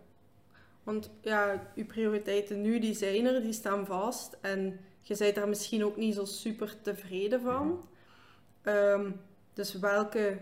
Want 0.84 1.10
ja, 1.21 1.71
je 1.75 1.86
prioriteiten 1.86 2.62
nu, 2.62 2.79
die 2.79 2.93
zijn 2.93 3.25
er, 3.25 3.41
die 3.41 3.53
staan 3.53 3.86
vast. 3.86 4.38
En 4.41 4.79
je 5.01 5.15
bent 5.17 5.36
daar 5.36 5.47
misschien 5.47 5.86
ook 5.86 5.97
niet 5.97 6.15
zo 6.15 6.25
super 6.25 6.82
tevreden 6.82 7.41
van. 7.41 7.67
Mhm. 7.67 7.77
Ehm, 8.62 9.12
dus 9.53 9.79
welke, 9.79 10.38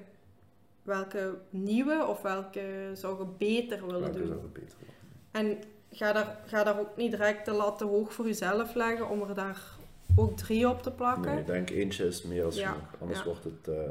welke 0.83 1.37
nieuwe 1.49 2.05
of 2.05 2.21
welke 2.21 2.91
zou 2.93 3.19
je 3.19 3.25
beter 3.37 3.85
willen 3.85 4.01
Welke 4.01 4.17
doen? 4.17 4.27
zou 4.27 4.39
beter 4.39 4.77
worden? 4.77 4.95
En 5.31 5.57
ga 5.91 6.13
daar, 6.13 6.39
ga 6.45 6.63
daar 6.63 6.79
ook 6.79 6.97
niet 6.97 7.11
direct 7.11 7.45
de 7.45 7.51
lat 7.51 7.77
te 7.77 7.85
hoog 7.85 8.13
voor 8.13 8.25
jezelf 8.25 8.75
leggen 8.75 9.09
om 9.09 9.21
er 9.21 9.35
daar 9.35 9.61
ook 10.15 10.37
drie 10.37 10.69
op 10.69 10.81
te 10.81 10.91
plakken. 10.91 11.31
Nee, 11.31 11.39
ik 11.39 11.45
denk 11.45 11.69
eentje 11.69 12.05
is 12.07 12.23
meer 12.23 12.45
als 12.45 12.55
Ja, 12.55 12.71
genoeg. 12.71 12.95
Anders 12.99 13.19
ja. 13.19 13.25
wordt 13.25 13.43
het 13.43 13.67
eh, 13.67 13.89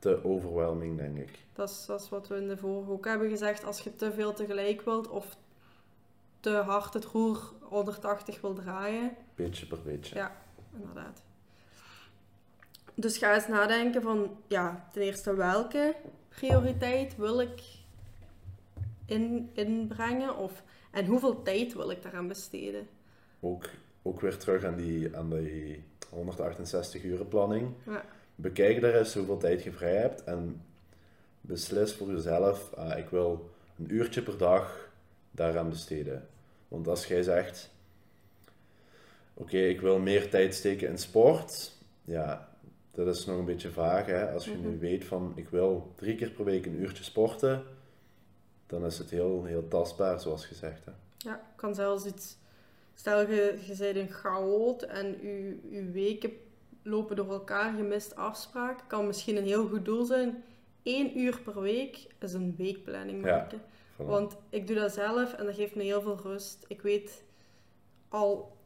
te 0.00 0.24
overwhelming, 0.24 0.96
denk 0.96 1.18
ik. 1.18 1.38
Dat 1.52 1.70
is, 1.70 1.86
dat 1.86 2.00
is 2.00 2.08
wat 2.08 2.28
we 2.28 2.36
in 2.36 2.48
de 2.48 2.56
vorige 2.56 2.90
ook 2.90 3.04
hebben 3.04 3.28
gezegd. 3.28 3.64
Als 3.64 3.80
je 3.80 3.96
te 3.96 4.12
veel 4.12 4.32
tegelijk 4.32 4.82
wilt 4.82 5.08
of 5.08 5.36
te 6.40 6.50
hard 6.50 6.94
het 6.94 7.04
roer 7.04 7.52
180 7.60 8.40
wil 8.40 8.54
draaien, 8.54 9.16
Beetje 9.34 9.66
per 9.66 9.82
beetje. 9.82 10.14
Ja. 10.14 10.36
inderdaad. 10.72 11.22
Dus 12.94 13.18
ga 13.18 13.34
eens 13.34 13.48
nadenken 13.48 14.02
van, 14.02 14.36
ja, 14.46 14.88
ten 14.92 15.02
eerste 15.02 15.34
welke 15.34 15.94
prioriteit 16.28 17.16
wil 17.16 17.40
ik 17.40 17.62
in, 19.06 19.50
inbrengen 19.52 20.36
of, 20.36 20.62
en 20.90 21.06
hoeveel 21.06 21.42
tijd 21.42 21.74
wil 21.74 21.90
ik 21.90 22.02
daaraan 22.02 22.28
besteden? 22.28 22.88
Ook, 23.40 23.64
ook 24.02 24.20
weer 24.20 24.36
terug 24.38 24.64
aan 24.64 24.76
die, 24.76 25.16
aan 25.16 25.30
die 25.30 25.84
168 26.10 27.04
uren 27.04 27.28
planning. 27.28 27.74
Ja. 27.86 28.04
Bekijk 28.40 28.80
daar 28.80 28.94
eens 28.94 29.14
hoeveel 29.14 29.36
tijd 29.38 29.62
je 29.62 29.72
vrij 29.72 29.96
hebt 29.96 30.24
en 30.24 30.62
beslis 31.40 31.94
voor 31.94 32.10
jezelf, 32.10 32.72
ah, 32.74 32.98
ik 32.98 33.08
wil 33.08 33.50
een 33.78 33.94
uurtje 33.94 34.22
per 34.22 34.38
dag 34.38 34.90
daaraan 35.30 35.68
besteden. 35.70 36.28
Want 36.68 36.88
als 36.88 37.06
jij 37.06 37.22
zegt, 37.22 37.70
oké, 39.34 39.56
ik 39.58 39.80
wil 39.80 39.98
meer 39.98 40.30
tijd 40.30 40.54
steken 40.54 40.88
in 40.88 40.98
sport, 40.98 41.72
ja, 42.04 42.48
dat 42.94 43.06
is 43.16 43.24
nog 43.26 43.38
een 43.38 43.44
beetje 43.44 43.70
vaag. 43.70 44.06
Hè? 44.06 44.32
Als 44.32 44.44
je 44.44 44.56
nu 44.56 44.68
Mhm. 44.68 44.78
weet 44.78 45.04
van, 45.04 45.32
ik 45.34 45.48
wil 45.48 45.92
drie 45.96 46.14
keer 46.14 46.30
per 46.30 46.44
week 46.44 46.66
een 46.66 46.80
uurtje 46.80 47.04
sporten, 47.04 47.62
dan 48.66 48.84
is 48.84 48.98
het 48.98 49.10
heel, 49.10 49.44
heel 49.44 49.68
tastbaar, 49.68 50.20
zoals 50.20 50.46
gezegd. 50.46 50.84
Hè? 50.84 50.92
Ja, 51.16 51.40
kan 51.56 51.74
zelfs 51.74 52.04
iets. 52.04 52.36
Stel 52.94 53.20
je, 53.20 53.58
je 53.66 53.76
bent 53.78 53.96
een 53.96 54.12
chaot 54.12 54.82
en 54.82 55.06
je, 55.06 55.58
je 55.70 55.90
weken 55.90 56.32
lopen 56.82 57.16
door 57.16 57.30
elkaar, 57.30 57.76
je 57.76 57.82
mist 57.82 58.16
afspraken. 58.16 58.86
Kan 58.86 59.06
misschien 59.06 59.36
een 59.36 59.44
heel 59.44 59.68
goed 59.68 59.84
doel 59.84 60.04
zijn. 60.04 60.44
Eén 60.82 61.18
uur 61.20 61.40
per 61.44 61.60
week 61.60 62.06
is 62.18 62.32
een 62.32 62.54
weekplanning 62.56 63.22
maken. 63.22 63.60
Want 63.96 64.36
ik 64.50 64.66
doe 64.66 64.76
dat 64.76 64.92
zelf 64.92 65.32
en 65.34 65.44
dat 65.46 65.54
geeft 65.54 65.74
me 65.74 65.82
heel 65.82 66.02
veel 66.02 66.18
rust. 66.22 66.64
Ik 66.68 66.82
weet 66.82 67.24
al 68.08 68.56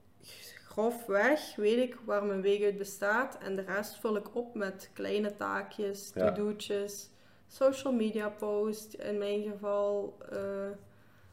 grofweg, 0.66 1.56
weet 1.56 1.78
ik 1.78 1.96
waar 2.04 2.24
mijn 2.24 2.40
week 2.40 2.62
uit 2.64 2.78
bestaat. 2.78 3.38
En 3.38 3.56
de 3.56 3.62
rest 3.62 3.94
vul 4.00 4.16
ik 4.16 4.34
op 4.36 4.54
met 4.54 4.90
kleine 4.92 5.34
taakjes, 5.36 6.10
Ja. 6.14 6.32
to-do'tjes, 6.32 7.10
social 7.46 7.92
media 7.92 8.28
posts 8.28 8.94
in 8.96 9.18
mijn 9.18 9.42
geval. 9.42 10.16
eh, 10.30 10.38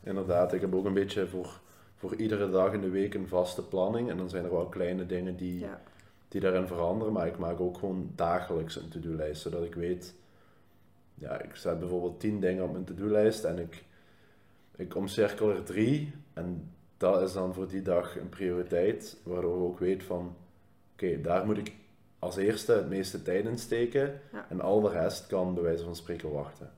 Inderdaad, 0.04 0.54
ik 0.54 0.62
heb 0.62 0.76
ook 0.76 0.86
een 0.86 0.94
beetje 0.94 1.28
voor, 1.28 1.60
voor 1.96 2.16
iedere 2.16 2.50
dag 2.50 2.74
in 2.74 2.82
de 2.82 2.90
week 2.90 3.14
een 3.14 3.28
vaste 3.28 3.68
planning. 3.68 4.10
En 4.10 4.18
dan 4.18 4.30
zijn 4.30 4.44
er 4.46 4.52
wel 4.52 4.66
kleine 4.70 5.06
dingen 5.06 5.36
die, 5.38 5.60
ja. 5.60 5.82
Die 6.32 6.42
daarin 6.42 6.68
veranderen. 6.68 7.14
Maar 7.14 7.28
ik 7.28 7.38
maak 7.38 7.60
ook 7.60 7.78
gewoon 7.78 8.12
dagelijks 8.16 8.76
een 8.76 8.90
to-do-lijst, 8.90 9.42
zodat 9.42 9.64
ik 9.64 9.76
weet... 9.76 10.16
Ja, 11.14 11.42
ik 11.42 11.56
zet 11.56 11.80
bijvoorbeeld 11.80 12.20
tien 12.20 12.40
dingen 12.40 12.64
op 12.64 12.72
mijn 12.72 12.84
to-do-lijst 12.84 13.44
en 13.44 13.60
ik, 13.60 13.84
ik 14.76 14.96
omcirkel 14.96 15.50
er 15.50 15.64
drie. 15.64 16.14
En 16.34 16.72
dat 16.98 17.22
is 17.22 17.34
dan 17.34 17.54
voor 17.54 17.68
die 17.68 17.82
dag 17.82 18.20
een 18.20 18.30
prioriteit, 18.30 19.18
waardoor 19.24 19.58
ik 19.58 19.64
ook 19.64 19.80
weet 19.80 20.04
van... 20.04 20.36
Oké, 20.94 21.22
daar 21.22 21.46
moet 21.46 21.58
ik 21.58 21.74
als 22.20 22.36
eerste 22.36 22.74
het 22.74 22.90
meeste 22.90 23.22
tijd 23.22 23.46
in 23.46 23.58
steken. 23.58 24.22
Ja. 24.32 24.46
En 24.50 24.62
al 24.62 24.82
de 24.82 24.90
rest 24.90 25.28
kan 25.28 25.54
bij 25.54 25.64
wijze 25.64 25.84
van 25.84 25.96
spreken 25.96 26.32
wachten. 26.32 26.72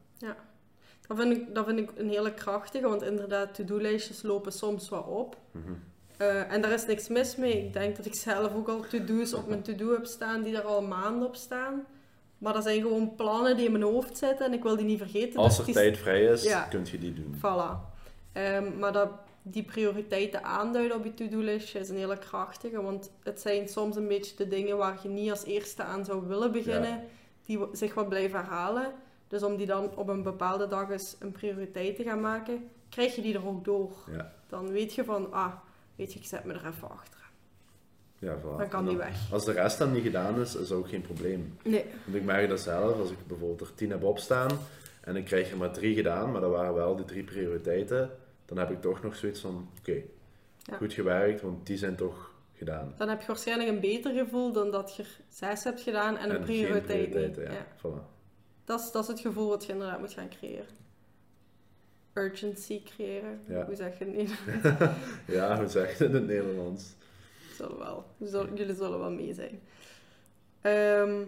Dat 1.08 1.18
vind, 1.18 1.38
ik, 1.38 1.56
dat 1.56 1.66
vind 1.66 1.80
ik 1.80 1.92
een 1.96 2.10
hele 2.10 2.34
krachtige, 2.34 2.88
want 2.88 3.02
inderdaad, 3.02 3.54
to-do-lijstjes 3.54 4.22
lopen 4.22 4.52
soms 4.52 4.90
wat 4.90 5.08
op. 5.08 5.38
Mhm. 5.52 5.74
Eh, 6.24 6.52
en 6.54 6.62
daar 6.62 6.72
is 6.72 6.86
niks 6.86 7.08
mis 7.08 7.36
mee. 7.36 7.66
Ik 7.66 7.74
denk 7.74 7.96
dat 7.96 8.06
ik 8.06 8.16
zelf 8.16 8.56
ook 8.56 8.68
al 8.70 8.80
to-do's 8.90 9.34
op 9.34 9.48
mijn 9.48 9.62
to-do 9.62 9.92
heb 9.92 10.06
staan 10.06 10.42
die 10.42 10.56
er 10.58 10.62
al 10.64 10.82
maanden 10.82 11.28
op 11.28 11.36
staan. 11.36 11.86
Maar 12.38 12.54
dat 12.54 12.64
zijn 12.64 12.82
gewoon 12.82 13.16
plannen 13.16 13.56
die 13.58 13.66
in 13.66 13.72
mijn 13.72 13.84
hoofd 13.84 14.18
zitten 14.18 14.46
en 14.46 14.54
ik 14.54 14.64
wil 14.64 14.76
die 14.76 14.86
niet 14.86 14.98
vergeten. 14.98 15.40
Als 15.40 15.50
dus 15.50 15.58
er 15.60 15.66
die- 15.66 15.74
tijd 15.74 15.98
vrij 15.98 16.24
is, 16.24 16.44
Ja. 16.44 16.62
kun 16.64 16.86
je 16.92 16.98
die 16.98 17.14
doen. 17.14 17.36
Voilà. 17.38 17.92
Ehm, 18.32 18.80
maar 18.80 18.92
dat, 18.94 19.10
die 19.42 19.64
prioriteiten 19.64 20.44
aanduiden 20.44 20.98
op 20.98 21.04
je 21.06 21.14
to-do-listje 21.14 21.80
is 21.80 21.90
een 21.90 21.98
hele 21.98 22.18
krachtige, 22.18 22.82
want 22.82 23.12
het 23.24 23.42
zijn 23.42 23.68
soms 23.68 23.96
een 23.96 24.08
beetje 24.08 24.36
de 24.36 24.48
dingen 24.48 24.78
waar 24.78 25.00
je 25.04 25.10
niet 25.10 25.30
als 25.30 25.44
eerste 25.46 25.84
aan 25.84 26.06
zou 26.06 26.28
willen 26.28 26.52
beginnen, 26.52 27.04
die 27.46 27.60
zich 27.72 27.94
wat 27.94 28.10
blijven 28.10 28.40
herhalen. 28.40 28.92
Dus 29.28 29.44
om 29.44 29.56
die 29.58 29.66
dan 29.66 29.90
op 29.96 30.08
een 30.08 30.24
bepaalde 30.24 30.68
dag 30.68 30.90
eens 30.90 31.16
een 31.20 31.32
prioriteit 31.32 31.96
te 31.96 32.04
gaan 32.04 32.22
maken, 32.22 32.70
krijg 32.90 33.16
je 33.16 33.22
die 33.22 33.34
er 33.36 33.48
ook 33.48 33.66
door. 33.66 33.92
Ja, 34.12 34.34
Dan 34.48 34.72
weet 34.72 34.94
je 34.94 35.04
van, 35.04 35.32
ah, 35.32 35.54
weet 35.96 36.14
je, 36.14 36.20
ik 36.20 36.26
zet 36.26 36.44
me 36.44 36.54
er 36.54 36.68
even 36.68 36.90
achter. 36.90 37.20
ja 38.20 38.38
voilà. 38.40 38.58
Dan 38.58 38.70
kan 38.70 38.86
die 38.86 38.98
weg. 38.98 39.32
Als 39.32 39.46
de 39.46 39.52
rest 39.52 39.78
dan 39.78 39.92
niet 39.92 40.04
gedaan 40.04 40.42
is, 40.42 40.56
is 40.56 40.72
ook 40.72 40.90
geen 40.90 41.02
probleem. 41.02 41.58
Nee, 41.64 41.86
Want 42.06 42.18
ik 42.18 42.24
merk 42.24 42.50
dat 42.50 42.60
zelf, 42.60 43.00
als 43.00 43.12
ik 43.12 43.28
bijvoorbeeld 43.28 43.70
er 43.70 43.76
tien 43.76 43.90
heb 43.90 44.04
opstaan 44.04 44.50
en 45.02 45.16
ik 45.16 45.26
krijg 45.26 45.52
er 45.52 45.58
maar 45.58 45.72
drie 45.72 45.96
gedaan, 45.96 46.32
maar 46.32 46.42
dat 46.42 46.52
waren 46.52 46.74
wel 46.74 46.96
die 46.96 47.06
drie 47.06 47.24
prioriteiten, 47.24 48.10
dan 48.46 48.58
heb 48.58 48.72
ik 48.72 48.82
toch 48.82 49.02
nog 49.04 49.16
zoiets 49.16 49.40
van, 49.40 49.70
oké, 49.80 50.02
Ja. 50.64 50.78
goed 50.78 50.94
gewerkt, 50.94 51.42
want 51.42 51.66
die 51.68 51.78
zijn 51.78 51.96
toch 51.96 52.32
gedaan. 52.58 52.94
dan 52.98 53.10
heb 53.10 53.22
je 53.22 53.28
waarschijnlijk 53.28 53.70
een 53.70 53.80
beter 53.80 54.14
gevoel 54.14 54.52
dan 54.52 54.72
dat 54.72 54.96
je 54.96 55.04
er 55.04 55.20
zes 55.30 55.64
hebt 55.64 55.82
gedaan 55.82 56.18
en 56.18 56.36
een 56.36 56.42
prioriteit 56.42 57.14
niet. 57.16 57.36
ja. 57.36 57.52
Ja. 57.52 57.66
Voilà. 57.78 58.12
Dat, 58.66 58.80
is, 58.80 58.92
dat 58.92 59.02
is 59.04 59.08
het 59.08 59.20
gevoel 59.20 59.50
wat 59.50 59.66
je 59.66 59.72
inderdaad 59.72 60.00
moet 60.00 60.14
gaan 60.14 60.30
creëren. 60.30 60.66
Urgency 62.14 62.84
creëren. 62.84 63.40
Ja. 63.48 63.66
Hoe 63.66 63.76
zeg 63.76 63.98
je 64.00 64.06
het 64.06 64.16
niet? 64.16 64.32
Ja, 65.36 65.58
hoe 65.60 65.68
zeg 65.68 65.98
je 65.98 66.04
het 66.04 66.14
in 66.14 66.20
het 66.20 66.26
Nederlands? 66.28 66.94
zullen 67.58 67.78
wel. 67.78 68.06
Zullen- 68.24 68.56
jullie 68.56 68.76
zullen 68.76 69.00
wel 69.00 69.12
mee 69.12 69.34
zijn. 69.34 69.60
Ehm, 70.62 71.22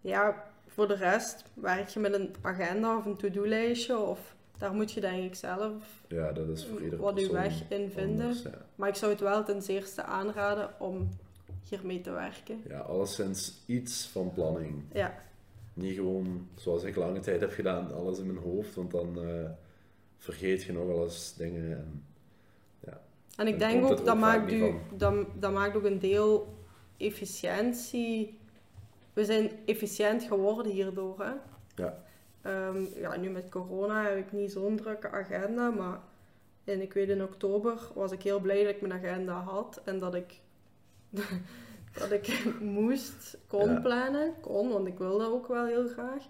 ja, 0.00 0.44
voor 0.68 0.88
de 0.88 0.94
rest 0.94 1.44
werk 1.54 1.88
je 1.88 2.00
met 2.00 2.12
een 2.14 2.34
agenda 2.40 2.96
of 2.96 3.04
een 3.06 3.16
to-do-lijstje 3.16 3.96
of 3.98 4.34
daar 4.58 4.72
moet 4.74 4.92
je 4.92 5.00
denk 5.00 5.24
ik 5.24 5.34
zelf 5.34 5.72
Ja, 6.08 6.32
dat 6.32 6.48
is 6.48 6.66
voor 6.66 6.96
wat 6.96 7.14
persoon 7.14 7.32
weg 7.32 7.62
in 7.68 7.90
vinden. 7.90 8.20
anders, 8.26 8.42
ja. 8.42 8.66
Maar 8.74 8.88
ik 8.88 8.94
zou 8.94 9.12
het 9.12 9.20
wel 9.20 9.44
ten 9.44 9.62
zeerste 9.62 10.02
aanraden 10.02 10.70
om 10.78 11.08
hiermee 11.68 12.00
te 12.00 12.10
werken. 12.10 12.62
Ja, 12.68 12.78
alleszins 12.78 13.62
iets 13.66 14.06
van 14.06 14.32
planning. 14.32 14.82
Ja, 14.92 15.14
Niet 15.74 15.94
gewoon, 15.94 16.48
zoals 16.54 16.82
ik 16.82 16.96
lange 16.96 17.20
tijd 17.20 17.40
heb 17.40 17.52
gedaan, 17.52 17.94
alles 17.94 18.18
in 18.18 18.26
mijn 18.26 18.44
hoofd, 18.44 18.74
want 18.74 18.90
dan 18.90 19.22
eh, 19.22 19.50
vergeet 20.22 20.62
je 20.62 20.72
nog 20.72 20.86
wel 20.86 21.02
eens 21.04 21.34
dingen. 21.36 21.70
En, 21.72 22.02
en 23.36 23.46
ik 23.46 23.58
denk 23.58 23.84
ook, 23.84 24.04
dat 24.04 24.18
maakt, 24.18 24.52
u, 24.52 24.74
dat, 24.96 25.14
dat 25.34 25.52
maakt 25.52 25.76
ook 25.76 25.84
een 25.84 25.98
deel 25.98 26.54
efficiëntie. 26.96 28.38
We 29.12 29.24
zijn 29.24 29.50
efficiënt 29.66 30.22
geworden 30.22 30.72
hierdoor. 30.72 31.20
Hè? 31.24 31.32
Ja. 31.82 32.02
Ehm, 32.42 32.84
ja, 32.94 33.16
nu 33.16 33.30
met 33.30 33.48
corona 33.48 34.02
heb 34.02 34.16
ik 34.18 34.32
niet 34.32 34.52
zo'n 34.52 34.76
drukke 34.76 35.10
agenda, 35.10 35.70
maar 35.70 36.00
en 36.64 36.80
ik 36.80 36.92
weet 36.92 37.08
in 37.08 37.22
oktober 37.22 37.78
was 37.94 38.12
ik 38.12 38.22
heel 38.22 38.40
blij 38.40 38.64
dat 38.64 38.74
ik 38.74 38.80
mijn 38.80 38.92
agenda 38.92 39.40
had 39.40 39.80
en 39.84 39.98
dat 39.98 40.14
ik, 40.14 40.40
dat 41.98 42.10
ik 42.10 42.44
moest, 42.60 43.38
kon 43.46 43.70
Ja. 43.70 43.80
plannen. 43.80 44.34
Kon, 44.40 44.68
want 44.68 44.86
ik 44.86 44.98
wilde 44.98 45.24
ook 45.24 45.46
wel 45.48 45.66
heel 45.66 45.88
graag. 45.88 46.24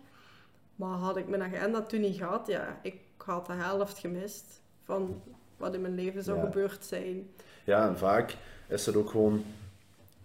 Maar 0.76 0.96
had 0.96 1.16
ik 1.16 1.28
mijn 1.28 1.42
agenda 1.42 1.82
toen 1.82 2.00
niet 2.00 2.16
gehad, 2.16 2.46
ja, 2.46 2.78
ik 2.82 3.00
had 3.22 3.46
de 3.46 3.52
helft 3.52 3.98
gemist 3.98 4.60
van 4.84 5.22
wat 5.56 5.74
in 5.74 5.80
mijn 5.80 5.94
leven 5.94 6.22
zou 6.22 6.38
Ja. 6.38 6.44
gebeurd 6.44 6.84
zijn. 6.84 7.30
ja, 7.64 7.88
en 7.88 7.98
vaak 7.98 8.36
is 8.68 8.86
het 8.86 8.96
ook 8.96 9.10
gewoon, 9.10 9.44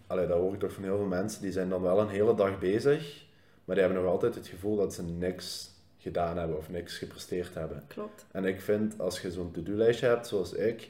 allee, 0.08 0.28
dat 0.28 0.38
hoor 0.38 0.54
ik 0.54 0.60
toch 0.60 0.74
van 0.74 0.84
heel 0.84 0.98
veel 0.98 1.06
mensen, 1.06 1.42
die 1.42 1.52
zijn 1.52 1.70
dan 1.70 1.82
wel 1.82 2.00
een 2.00 2.10
hele 2.10 2.36
dag 2.36 2.60
bezig, 2.60 3.26
maar 3.66 3.76
die 3.76 3.84
hebben 3.86 4.04
nog 4.04 4.12
altijd 4.12 4.36
het 4.36 4.48
gevoel 4.48 4.76
dat 4.76 4.94
ze 4.94 5.04
niks 5.04 5.70
gedaan 5.98 6.38
hebben 6.38 6.58
of 6.58 6.70
niks 6.70 6.98
gepresteerd 6.98 7.54
hebben. 7.54 7.84
Klopt. 7.88 8.26
En 8.32 8.46
ik 8.46 8.62
vind, 8.62 9.00
als 9.00 9.22
je 9.22 9.32
zo'n 9.32 9.52
to-do-lijstje 9.52 10.08
hebt, 10.08 10.28
zoals 10.28 10.54
ik, 10.54 10.90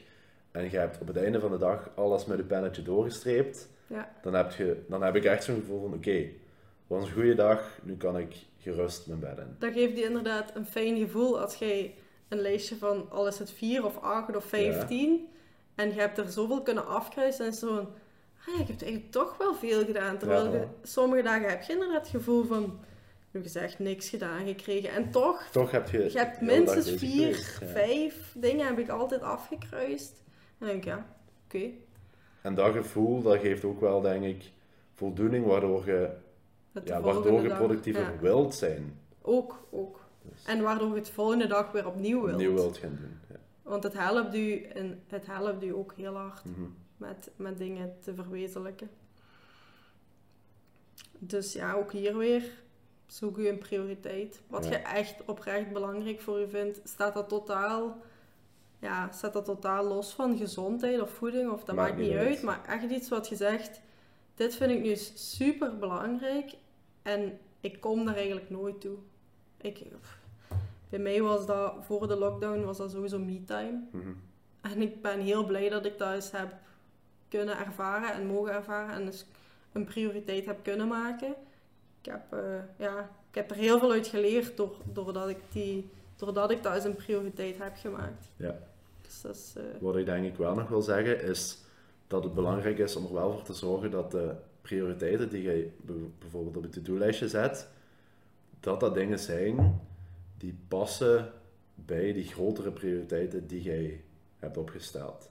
en 0.50 0.70
je 0.70 0.76
hebt 0.78 1.00
op 1.00 1.06
het 1.06 1.16
einde 1.16 1.40
van 1.40 1.50
de 1.50 1.58
dag 1.58 1.90
alles 1.94 2.24
met 2.24 2.36
je 2.38 2.44
pennetje 2.44 2.82
doorgestreept, 2.82 3.68
Ja. 3.86 4.10
dan 4.22 4.34
heb, 4.34 4.52
je, 4.52 4.82
dan 4.88 5.02
heb 5.02 5.16
ik 5.16 5.24
echt 5.24 5.44
zo'n 5.44 5.60
gevoel 5.60 5.80
van, 5.80 5.94
oké, 5.94 6.10
het 6.10 6.30
was 6.86 7.04
een 7.06 7.12
goede 7.12 7.34
dag, 7.34 7.78
nu 7.82 7.96
kan 7.96 8.18
ik 8.18 8.34
gerust 8.58 9.06
mijn 9.06 9.20
bed 9.20 9.38
in. 9.38 9.56
Dat 9.58 9.72
geeft 9.72 9.98
je 9.98 10.04
inderdaad 10.04 10.56
een 10.56 10.66
fijn 10.66 10.98
gevoel 10.98 11.40
als 11.40 11.54
jij 11.54 11.94
een 12.28 12.40
lijstje 12.40 12.76
van 12.76 13.10
al 13.10 13.26
is 13.26 13.38
het 13.38 13.50
4 13.50 13.84
of 13.84 13.98
8 14.00 14.36
of 14.36 14.44
15 14.44 15.28
en 15.74 15.88
je 15.94 16.00
hebt 16.00 16.18
er 16.18 16.28
zoveel 16.30 16.62
kunnen 16.62 16.86
afkruisen 16.86 17.46
en 17.46 17.52
zo'n, 17.52 17.88
ah 18.46 18.60
ik 18.60 18.66
heb 18.66 18.80
eigenlijk 18.80 19.10
toch 19.10 19.36
wel 19.36 19.54
veel 19.54 19.84
gedaan. 19.84 20.18
Terwijl 20.18 20.44
Ja, 20.44 20.52
je, 20.52 20.66
sommige 20.82 21.22
dagen 21.22 21.48
heb 21.48 21.62
je 21.62 21.72
inderdaad 21.72 22.00
het 22.00 22.08
gevoel 22.08 22.44
van, 22.44 22.78
nu 23.30 23.42
gezegd, 23.42 23.78
niks 23.78 24.08
gedaan 24.08 24.46
gekregen. 24.46 24.90
En 24.90 25.10
toch, 25.10 25.42
Toch 25.52 25.70
heb 25.70 25.88
je... 25.90 26.12
je 26.12 26.18
hebt 26.18 26.40
minstens 26.40 26.90
bezig 26.90 27.00
4, 27.00 27.34
geweest, 27.34 27.60
ja. 27.60 27.66
5 27.66 28.34
dingen 28.36 28.66
heb 28.66 28.78
ik 28.78 28.88
altijd 28.88 29.22
afgekruist. 29.22 30.22
En 30.58 30.66
dan 30.66 30.68
denk 30.68 30.82
ik, 30.82 30.88
ja, 30.88 31.06
oké. 31.44 31.70
En 32.42 32.54
dat 32.54 32.72
gevoel, 32.72 33.22
dat 33.22 33.38
geeft 33.38 33.64
ook 33.64 33.80
wel, 33.80 34.00
denk 34.00 34.24
ik, 34.24 34.52
voldoening, 34.92 35.46
waardoor 35.46 35.86
je, 35.86 36.10
het 36.72 36.88
ja, 36.88 37.00
waardoor 37.00 37.42
je 37.42 37.54
productiever 37.54 38.02
ja, 38.02 38.18
wilt 38.20 38.54
zijn. 38.54 38.98
Ook, 39.22 39.66
ook. 39.70 40.00
Dus 40.22 40.44
En 40.44 40.62
waardoor 40.62 40.88
je 40.88 40.94
het 40.94 41.10
volgende 41.10 41.46
dag 41.46 41.72
weer 41.72 41.86
opnieuw 41.86 42.20
wilt. 42.20 42.32
opnieuw 42.32 42.54
wilt 42.54 42.76
gaan 42.78 42.96
doen. 43.00 43.18
Ja. 43.30 43.36
Want 43.62 43.82
het 43.82 43.92
helpt 43.92 44.34
u, 44.34 44.62
en 44.62 45.02
het 45.06 45.26
helpt 45.26 45.64
u 45.64 45.74
ook 45.74 45.92
heel 45.96 46.14
hard 46.16 46.44
Mhm. 46.44 46.60
met, 46.96 47.30
met 47.36 47.58
dingen 47.58 47.96
te 48.00 48.14
verwezenlijken. 48.14 48.90
Dus 51.18 51.52
ja, 51.52 51.72
ook 51.74 51.92
hier 51.92 52.16
weer, 52.16 52.42
zoek 53.06 53.36
u 53.38 53.48
een 53.48 53.58
prioriteit. 53.58 54.40
Wat 54.46 54.64
Ja. 54.64 54.70
je 54.70 54.76
echt 54.76 55.24
oprecht 55.24 55.72
belangrijk 55.72 56.20
voor 56.20 56.40
u 56.40 56.48
vindt, 56.48 56.80
staat 56.84 57.14
dat 57.14 57.28
totaal, 57.28 57.96
ja, 58.78 59.12
staat 59.12 59.32
dat 59.32 59.44
totaal 59.44 59.84
los 59.84 60.12
van 60.14 60.36
gezondheid 60.36 61.00
of 61.00 61.10
voeding, 61.10 61.50
of 61.50 61.64
dat 61.64 61.76
maakt, 61.76 61.96
niet 61.96 62.12
uit. 62.12 62.42
Maar 62.42 62.64
echt 62.66 62.90
iets 62.90 63.08
wat 63.08 63.28
je 63.28 63.36
zegt, 63.36 63.80
dit 64.38 64.54
vind 64.54 64.70
ik 64.70 64.82
nu 64.82 64.96
super 65.14 65.78
belangrijk 65.78 66.54
en 67.02 67.38
ik 67.60 67.80
kom 67.80 68.04
daar 68.04 68.16
eigenlijk 68.16 68.50
nooit 68.50 68.80
toe. 68.80 68.96
Ik, 69.60 69.82
bij 70.88 70.98
mij 70.98 71.22
was 71.22 71.46
dat, 71.46 71.74
voor 71.80 72.08
de 72.08 72.16
lockdown, 72.16 72.64
was 72.64 72.76
dat 72.76 72.90
sowieso 72.90 73.18
me-time. 73.18 73.82
Mhm. 73.90 74.12
En 74.60 74.82
ik 74.82 75.02
ben 75.02 75.20
heel 75.20 75.46
blij 75.46 75.68
dat 75.68 75.86
ik 75.86 75.98
dat 75.98 76.14
eens 76.14 76.30
heb 76.30 76.54
kunnen 77.28 77.58
ervaren 77.58 78.12
en 78.12 78.26
mogen 78.26 78.52
ervaren 78.52 78.94
en 78.94 79.04
dus 79.04 79.26
een 79.72 79.84
prioriteit 79.84 80.46
heb 80.46 80.62
kunnen 80.62 80.88
maken. 80.88 81.34
Ik 82.00 82.10
heb, 82.10 82.32
eh, 82.32 82.60
ja, 82.76 83.10
ik 83.28 83.34
heb 83.34 83.50
er 83.50 83.56
heel 83.56 83.78
veel 83.78 83.92
uit 83.92 84.06
geleerd 84.06 84.56
door, 84.56 84.76
doordat, 84.92 85.28
ik 85.28 85.38
die, 85.52 85.90
doordat 86.16 86.50
ik 86.50 86.62
dat 86.62 86.74
als 86.74 86.84
een 86.84 86.96
prioriteit 86.96 87.58
heb 87.58 87.76
gemaakt. 87.76 88.28
Ja. 88.36 88.58
Dus 89.02 89.20
dat 89.20 89.34
is, 89.34 89.52
eh, 89.56 89.62
Wat 89.80 89.96
ik 89.96 90.06
denk 90.06 90.24
ik 90.24 90.36
wel 90.36 90.54
nog 90.54 90.68
wil 90.68 90.82
zeggen, 90.82 91.22
is 91.22 91.58
dat 92.08 92.24
het 92.24 92.34
belangrijk 92.34 92.78
is 92.78 92.96
om 92.96 93.04
er 93.04 93.12
wel 93.12 93.32
voor 93.32 93.42
te 93.42 93.52
zorgen 93.52 93.90
dat 93.90 94.10
de 94.10 94.34
prioriteiten 94.62 95.28
die 95.28 95.42
je 95.42 95.70
be- 95.80 96.08
bijvoorbeeld 96.18 96.56
op 96.56 96.64
je 96.64 96.70
to-do-lijstje 96.70 97.28
zet, 97.28 97.68
dat 98.60 98.80
dat 98.80 98.94
dingen 98.94 99.18
zijn 99.18 99.80
die 100.38 100.58
passen 100.68 101.32
bij 101.74 102.12
die 102.12 102.24
grotere 102.24 102.70
prioriteiten 102.70 103.46
die 103.46 103.62
jij 103.62 104.00
hebt 104.38 104.56
opgesteld. 104.56 105.30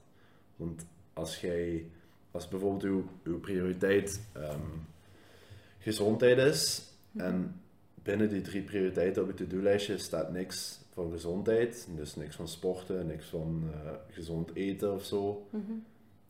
Want 0.56 0.86
als 1.12 1.40
jij, 1.40 1.86
als 2.30 2.48
bijvoorbeeld 2.48 2.82
uw, 2.82 3.04
uw 3.22 3.40
prioriteit 3.40 4.20
ehm, 4.32 4.60
gezondheid 5.78 6.38
is 6.38 6.82
en 7.16 7.60
binnen 7.94 8.28
die 8.28 8.40
drie 8.40 8.62
prioriteiten 8.62 9.22
op 9.22 9.28
je 9.28 9.34
to-do-lijstje 9.34 9.98
staat 9.98 10.32
niks 10.32 10.80
van 10.92 11.10
gezondheid, 11.10 11.88
dus 11.96 12.16
niks 12.16 12.36
van 12.36 12.48
sporten, 12.48 13.06
niks 13.06 13.26
van 13.26 13.70
eh, 13.72 13.92
gezond 14.10 14.54
eten 14.54 14.94
of 14.94 15.04
zo, 15.04 15.46
mhm. 15.50 15.72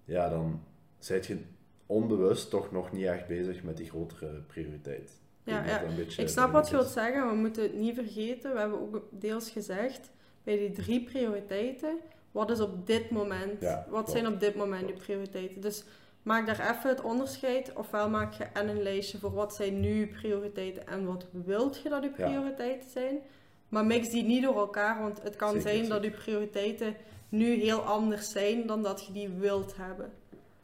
Ja, 0.08 0.28
dan 0.28 0.60
zit 0.98 1.26
je 1.26 1.38
onbewust 1.86 2.50
toch 2.50 2.72
nog 2.72 2.92
niet 2.92 3.04
echt 3.06 3.26
bezig 3.26 3.62
met 3.62 3.76
die 3.76 3.88
grotere 3.88 4.40
prioriteit. 4.46 5.12
Ja, 5.44 5.64
ja. 5.64 5.80
Ik 6.16 6.28
snap 6.28 6.52
wat 6.52 6.68
je 6.68 6.76
wilt 6.76 6.88
zeggen, 6.88 7.28
we 7.28 7.34
moeten 7.34 7.62
het 7.62 7.74
niet 7.74 7.94
vergeten. 7.94 8.52
We 8.52 8.58
hebben 8.58 8.80
ook 8.80 9.02
deels 9.10 9.50
gezegd, 9.50 10.10
bij 10.42 10.56
die 10.58 10.70
drie 10.70 11.04
prioriteiten, 11.04 11.96
wat 12.32 12.50
is 12.50 12.60
op 12.60 12.86
dit 12.86 13.10
moment, 13.10 13.60
Ja, 13.60 13.74
wat 13.76 14.04
klopt. 14.04 14.10
zijn 14.10 14.26
op 14.26 14.40
dit 14.40 14.54
moment 14.54 14.88
je 14.88 14.94
prioriteiten? 14.94 15.60
Dus 15.60 15.84
maak 16.22 16.46
daar 16.46 16.60
even 16.76 16.88
het 16.90 17.00
onderscheid, 17.00 17.72
ofwel 17.74 18.08
maak 18.08 18.32
je 18.32 18.44
en 18.44 18.68
een 18.68 18.82
lijstje 18.82 19.18
voor 19.18 19.32
wat 19.32 19.54
zijn 19.54 19.80
nu 19.80 19.94
je 19.94 20.06
prioriteiten 20.06 20.86
en 20.86 21.04
wat 21.06 21.26
wilt 21.30 21.80
je 21.82 21.88
dat 21.88 22.02
je 22.02 22.12
Ja. 22.16 22.26
prioriteiten 22.28 22.90
zijn. 22.90 23.18
Maar 23.68 23.86
mix 23.86 24.10
die 24.10 24.24
niet 24.24 24.42
door 24.42 24.56
elkaar, 24.58 25.00
want 25.02 25.22
het 25.22 25.36
kan 25.36 25.48
Zeker, 25.60 25.68
zijn 25.70 25.88
dat 25.88 26.04
je 26.04 26.10
prioriteiten 26.10 26.94
nu 27.28 27.54
heel 27.54 27.80
anders 27.80 28.30
zijn 28.30 28.66
dan 28.66 28.82
dat 28.82 29.06
je 29.06 29.12
die 29.12 29.28
wilt 29.28 29.76
hebben. 29.76 30.12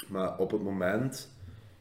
Maar 0.09 0.39
op 0.39 0.51
het 0.51 0.63
moment 0.63 1.31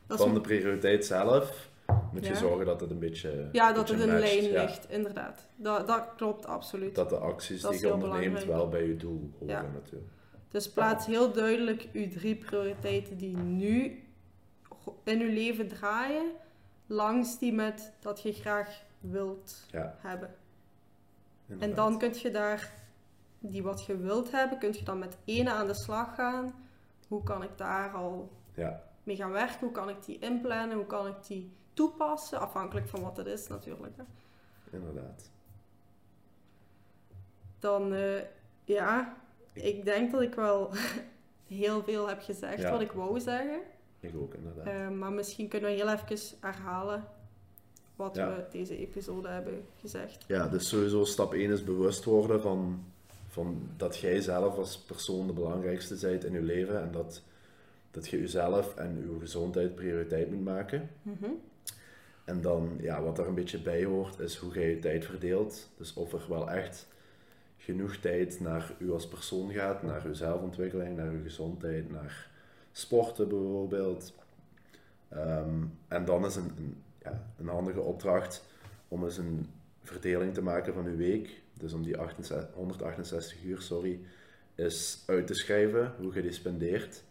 Dat 0.07 0.17
van 0.17 0.33
de 0.33 0.41
prioriteit 0.41 1.05
zelf 1.05 1.69
moet 2.11 2.25
je 2.25 2.35
zorgen 2.35 2.65
dat 2.65 2.79
het 2.81 2.89
een 2.91 2.99
beetje 2.99 3.49
ja, 3.51 3.71
dat 3.73 3.87
beetje 3.87 4.03
het 4.03 4.13
in 4.13 4.19
matcht, 4.19 4.33
lijn 4.33 4.51
ja. 4.51 4.63
ligt, 4.63 4.89
inderdaad. 4.89 5.47
Dat, 5.55 5.87
dat 5.87 6.03
klopt 6.15 6.45
absoluut. 6.45 6.95
Dat 6.95 7.09
de 7.09 7.17
acties 7.17 7.61
Dat 7.61 7.71
die 7.71 7.81
je 7.81 7.93
onderneemt 7.93 8.21
belangrijk. 8.23 8.57
wel 8.57 8.69
bij 8.69 8.87
je 8.87 8.95
doel 8.95 9.31
horen 9.39 9.55
Ja. 9.55 9.61
natuurlijk. 9.73 10.11
Dus 10.51 10.69
plaats 10.69 11.05
heel 11.05 11.31
duidelijk 11.31 11.87
uw 11.93 12.09
drie 12.09 12.35
prioriteiten 12.35 13.17
die 13.17 13.37
nu 13.37 14.03
in 15.03 15.21
uw 15.21 15.33
leven 15.33 15.67
draaien, 15.67 16.31
langs 16.87 17.39
die 17.39 17.53
met 17.53 17.93
dat 17.99 18.21
je 18.21 18.33
graag 18.33 18.81
wilt 18.99 19.65
Ja, 19.71 19.95
hebben. 19.99 20.35
En 21.59 21.73
dan 21.73 21.97
kun 21.99 22.13
je 22.13 22.31
daar, 22.31 22.71
die 23.49 23.63
wat 23.63 23.85
je 23.85 23.97
wilt 23.97 24.31
hebben, 24.31 24.57
kun 24.59 24.73
je 24.73 24.83
dan 24.83 24.99
met 24.99 25.17
ene 25.25 25.51
aan 25.51 25.67
de 25.67 25.73
slag 25.73 26.15
gaan. 26.15 26.53
Hoe 27.07 27.23
kan 27.23 27.43
ik 27.43 27.57
daar 27.57 27.91
al 27.93 28.31
Ja, 28.53 28.83
mee 29.03 29.15
gaan 29.15 29.31
werken? 29.31 29.59
Hoe 29.59 29.71
kan 29.71 29.89
ik 29.89 30.05
die 30.05 30.19
inplannen? 30.19 30.75
Hoe 30.77 30.85
kan 30.85 31.07
ik 31.07 31.15
die 31.27 31.51
toepassen? 31.73 32.39
Afhankelijk 32.39 32.87
van 32.87 33.01
wat 33.01 33.17
het 33.17 33.27
is 33.27 33.47
natuurlijk. 33.47 33.93
Hè. 33.97 34.03
inderdaad. 34.77 35.31
Dan, 37.59 37.93
eh, 37.93 38.21
ja, 38.63 39.15
ik 39.53 39.85
denk 39.85 40.11
dat 40.11 40.21
ik 40.21 40.33
wel 40.35 40.69
heel 41.47 41.83
veel 41.83 42.07
heb 42.07 42.21
gezegd 42.21 42.61
Ja. 42.61 42.71
wat 42.71 42.81
ik 42.81 42.91
wou 42.91 43.19
zeggen. 43.19 43.59
Ik 43.99 44.15
ook 44.15 44.33
inderdaad. 44.33 44.65
Eh, 44.65 44.89
maar 44.89 45.11
misschien 45.11 45.47
kunnen 45.47 45.69
we 45.69 45.75
heel 45.75 45.89
even 45.89 46.37
herhalen 46.39 47.03
wat 47.95 48.15
Ja. 48.15 48.27
we 48.35 48.45
deze 48.51 48.77
episode 48.77 49.27
hebben 49.27 49.65
gezegd. 49.79 50.23
Ja, 50.27 50.47
dus 50.47 50.67
sowieso 50.69 51.03
stap 51.03 51.33
1 51.33 51.51
is 51.51 51.63
bewust 51.63 52.03
worden 52.03 52.41
van, 52.41 52.83
van 53.33 53.69
dat 53.77 53.97
jij 53.97 54.21
zelf 54.21 54.57
als 54.57 54.77
persoon 54.77 55.27
de 55.27 55.33
belangrijkste 55.33 55.97
bent 56.01 56.25
in 56.25 56.33
je 56.33 56.41
leven 56.41 56.81
en 56.81 56.91
dat, 56.91 57.21
dat 57.91 58.07
je 58.07 58.19
jezelf 58.19 58.75
en 58.75 58.97
je 58.97 59.19
gezondheid 59.19 59.75
prioriteit 59.75 60.31
moet 60.31 60.43
maken. 60.43 60.89
Mhm. 61.01 61.29
En 62.25 62.41
dan, 62.41 62.77
ja, 62.79 63.01
wat 63.01 63.17
er 63.17 63.27
een 63.27 63.35
beetje 63.35 63.61
bij 63.61 63.83
hoort, 63.83 64.19
is 64.19 64.35
hoe 64.35 64.53
jij 64.53 64.69
je 64.69 64.79
tijd 64.79 65.05
verdeelt. 65.05 65.69
Dus 65.77 65.93
of 65.93 66.13
er 66.13 66.25
wel 66.29 66.51
echt 66.51 66.87
genoeg 67.57 67.95
tijd 67.95 68.39
naar 68.39 68.75
u 68.77 68.91
als 68.91 69.07
persoon 69.07 69.51
gaat, 69.51 69.83
naar 69.83 70.05
uw 70.05 70.13
zelfontwikkeling, 70.13 70.95
naar 70.95 71.11
uw 71.11 71.23
gezondheid, 71.23 71.91
naar 71.91 72.29
sporten 72.71 73.29
bijvoorbeeld. 73.29 74.13
Ehm, 75.09 75.63
en 75.87 76.05
dan 76.05 76.25
is 76.25 76.35
een, 76.35 76.51
een, 76.57 76.83
ja, 77.03 77.23
een 77.37 77.47
handige 77.47 77.81
opdracht 77.81 78.45
om 78.87 79.03
eens 79.03 79.17
een 79.17 79.49
verdeling 79.83 80.33
te 80.33 80.41
maken 80.41 80.73
van 80.73 80.85
uw 80.85 80.97
week. 80.97 81.42
Dus 81.63 81.73
om 81.73 81.83
die 81.83 81.97
68 81.97 82.55
168 82.55 83.43
uur, 83.43 83.61
sorry, 83.61 83.99
is 84.55 85.03
uit 85.07 85.27
te 85.27 85.33
schrijven 85.33 85.93
hoe 85.97 86.13
je 86.13 86.21
die 86.21 86.31
spendeert. 86.31 87.03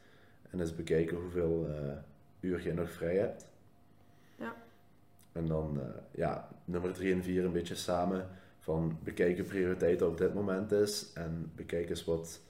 En 0.51 0.61
eens 0.61 0.75
bekijken 0.75 1.17
hoeveel, 1.17 1.69
eh, 1.69 1.97
uur 2.41 2.75
nog 2.75 2.91
vrij 2.91 3.17
hebt. 3.17 3.47
Ja. 4.37 4.55
En 5.33 5.47
dan, 5.47 5.81
eh, 5.81 5.87
ja, 6.11 6.49
nummer 6.65 6.93
drie 6.93 7.13
en 7.13 7.23
vier 7.23 7.45
een 7.45 7.53
beetje 7.53 7.75
samen 7.75 8.29
van 8.59 8.99
bekijken 9.03 9.45
prioriteiten 9.45 10.09
op 10.09 10.19
dit 10.19 10.35
moment 10.35 10.73
is 10.73 11.13
en 11.13 11.53
bekijk 11.57 11.91
eens 11.91 12.05
wat 12.05 12.41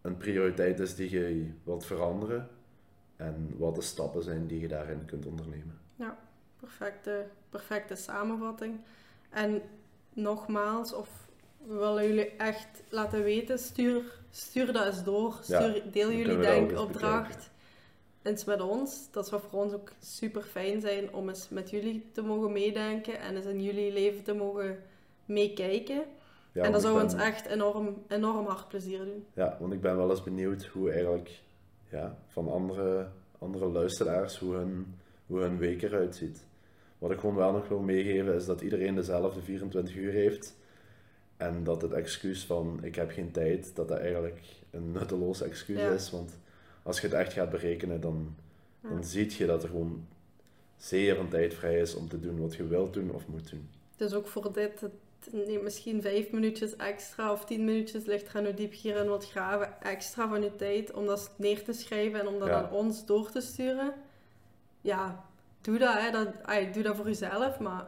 een 0.00 0.16
prioriteit 0.16 0.80
is 0.80 0.94
die 0.94 1.10
je 1.10 1.50
wilt 1.64 1.86
veranderen 1.86 2.48
en 3.16 3.54
wat 3.58 3.74
de 3.74 3.80
stappen 3.80 4.22
zijn 4.22 4.46
die 4.46 4.60
je 4.60 4.68
daarin 4.68 5.04
kunt 5.04 5.26
ondernemen. 5.26 5.78
Perfecte, 6.56 7.26
perfecte 7.48 7.94
samenvatting. 7.94 8.80
En 9.30 9.62
nogmaals, 10.12 10.92
of 10.92 11.29
we 11.66 11.74
willen 11.74 12.06
jullie 12.06 12.30
echt 12.36 12.82
laten 12.88 13.22
weten, 13.22 13.58
stuur, 13.58 14.02
stuur 14.30 14.72
dat 14.72 14.86
eens 14.86 15.04
door. 15.04 15.40
Ja, 15.46 15.60
Stuur, 15.60 15.82
deel 15.92 16.12
jullie 16.12 16.38
denkopdracht 16.38 17.50
eens 18.22 18.44
met 18.44 18.60
ons. 18.60 19.08
Dat 19.10 19.28
zou 19.28 19.42
voor 19.48 19.60
ons 19.62 19.72
ook 19.72 19.92
super 20.00 20.42
fijn 20.42 20.80
zijn 20.80 21.14
om 21.14 21.28
eens 21.28 21.48
met 21.48 21.70
jullie 21.70 22.08
te 22.12 22.22
mogen 22.22 22.52
meedenken 22.52 23.20
en 23.20 23.36
eens 23.36 23.46
in 23.46 23.62
jullie 23.62 23.92
leven 23.92 24.22
te 24.22 24.34
mogen 24.34 24.82
meekijken. 25.24 26.04
Ja, 26.52 26.62
en 26.62 26.72
dat 26.72 26.82
zou 26.82 27.02
ons 27.02 27.14
echt 27.14 27.46
enorm, 27.46 28.02
enorm 28.08 28.46
hard 28.46 28.68
plezier 28.68 28.98
doen. 28.98 29.24
Ja, 29.34 29.56
want 29.60 29.72
ik 29.72 29.80
ben 29.80 29.96
wel 29.96 30.10
eens 30.10 30.22
benieuwd 30.22 30.64
hoe 30.64 30.90
eigenlijk 30.90 31.40
ja, 31.90 32.18
van 32.26 32.50
andere, 32.50 33.08
andere 33.38 33.66
luisteraars, 33.66 34.38
hoe 34.38 34.54
hun, 34.54 34.94
hoe 35.26 35.40
hun 35.40 35.58
week 35.58 35.82
eruit 35.82 36.16
ziet. 36.16 36.46
Wat 36.98 37.10
ik 37.10 37.18
gewoon 37.18 37.34
wel 37.34 37.52
nog 37.52 37.68
wil 37.68 37.80
meegeven 37.80 38.34
is 38.34 38.46
dat 38.46 38.60
iedereen 38.60 38.94
dezelfde 38.94 39.42
24 39.42 39.96
uur 39.96 40.12
heeft. 40.12 40.56
En 41.40 41.64
dat 41.64 41.82
het 41.82 41.92
excuus 41.92 42.44
van 42.44 42.78
ik 42.82 42.94
heb 42.94 43.10
geen 43.10 43.30
tijd, 43.30 43.70
dat 43.76 43.88
dat 43.88 43.98
eigenlijk 43.98 44.40
een 44.70 44.92
nutteloos 44.92 45.42
excuus 45.42 45.78
Ja. 45.80 45.90
is. 45.90 46.10
Want 46.10 46.38
als 46.82 47.00
je 47.00 47.06
het 47.06 47.16
echt 47.16 47.32
gaat 47.32 47.50
berekenen, 47.50 48.00
dan, 48.00 48.34
Ja. 48.82 48.88
dan 48.88 49.04
zie 49.04 49.32
je 49.38 49.46
dat 49.46 49.62
er 49.62 49.68
gewoon 49.68 50.06
zeer 50.76 51.18
een 51.18 51.28
tijd 51.28 51.54
vrij 51.54 51.78
is 51.80 51.94
om 51.94 52.08
te 52.08 52.20
doen 52.20 52.40
wat 52.40 52.54
je 52.54 52.66
wilt 52.66 52.92
doen 52.94 53.10
of 53.10 53.26
moet 53.28 53.50
doen. 53.50 53.68
Dus 53.96 54.14
ook 54.14 54.26
voor 54.26 54.52
dit, 54.52 54.80
het 54.80 54.92
neemt 55.46 55.62
misschien 55.62 56.02
vijf 56.02 56.30
minuutjes 56.30 56.76
extra 56.76 57.32
of 57.32 57.44
tien 57.44 57.64
minuutjes, 57.64 58.04
ligt 58.04 58.28
er 58.28 58.36
aan 58.36 58.44
hoe 58.44 58.54
diep 58.54 58.72
je 58.72 58.80
hierin 58.88 59.04
wilt 59.06 59.30
graven, 59.30 59.80
extra 59.82 60.28
van 60.28 60.42
je 60.42 60.56
tijd 60.56 60.92
om 60.92 61.06
dat 61.06 61.32
neer 61.36 61.64
te 61.64 61.72
schrijven 61.72 62.20
en 62.20 62.26
om 62.26 62.38
dat 62.38 62.48
Ja. 62.48 62.54
aan 62.62 62.70
ons 62.72 63.06
door 63.06 63.30
te 63.30 63.40
sturen. 63.40 63.94
Ja, 64.80 65.24
doe 65.60 65.78
dat, 65.78 65.94
hè. 65.98 66.10
dat 66.10 66.28
ay, 66.42 66.72
doe 66.72 66.82
dat 66.82 66.96
voor 66.96 67.06
jezelf, 67.06 67.58
maar 67.58 67.86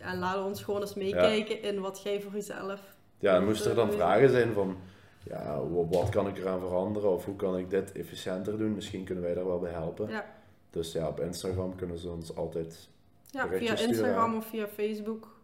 ja, 0.00 0.16
laat 0.16 0.44
ons 0.44 0.62
gewoon 0.62 0.80
eens 0.80 0.94
meekijken 0.94 1.62
in 1.62 1.80
wat 1.80 2.02
jij 2.02 2.20
voor 2.20 2.32
jezelf... 2.32 2.80
Ja, 3.18 3.36
en 3.36 3.44
moesten 3.44 3.70
er 3.70 3.76
dan 3.76 3.88
Eh, 3.88 3.94
vragen 3.94 4.30
zijn 4.30 4.52
van, 4.52 4.76
ja, 5.22 5.60
wa- 5.68 5.86
wat 5.98 6.08
kan 6.08 6.26
ik 6.28 6.36
eraan 6.38 6.60
veranderen 6.60 7.10
of 7.10 7.24
hoe 7.24 7.36
kan 7.36 7.58
ik 7.58 7.70
dit 7.70 7.92
efficiënter 7.92 8.58
doen? 8.58 8.74
Misschien 8.74 9.04
kunnen 9.04 9.24
wij 9.24 9.34
daar 9.34 9.46
wel 9.46 9.58
bij 9.58 9.72
helpen. 9.72 10.08
Ja, 10.08 10.24
Dus 10.70 10.92
ja, 10.92 11.08
op 11.08 11.20
Instagram 11.20 11.74
kunnen 11.76 11.98
ze 11.98 12.10
ons 12.10 12.36
altijd. 12.36 12.88
ja 13.30 13.48
via 13.48 13.76
sturen, 13.76 13.88
Instagram 13.94 14.36
of 14.36 14.46
via 14.46 14.66
Facebook 14.68 15.38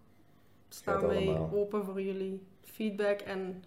staan 0.69 1.07
wij 1.07 1.39
open 1.53 1.85
voor 1.85 2.01
jullie 2.03 2.43
feedback 2.65 3.21
en... 3.21 3.65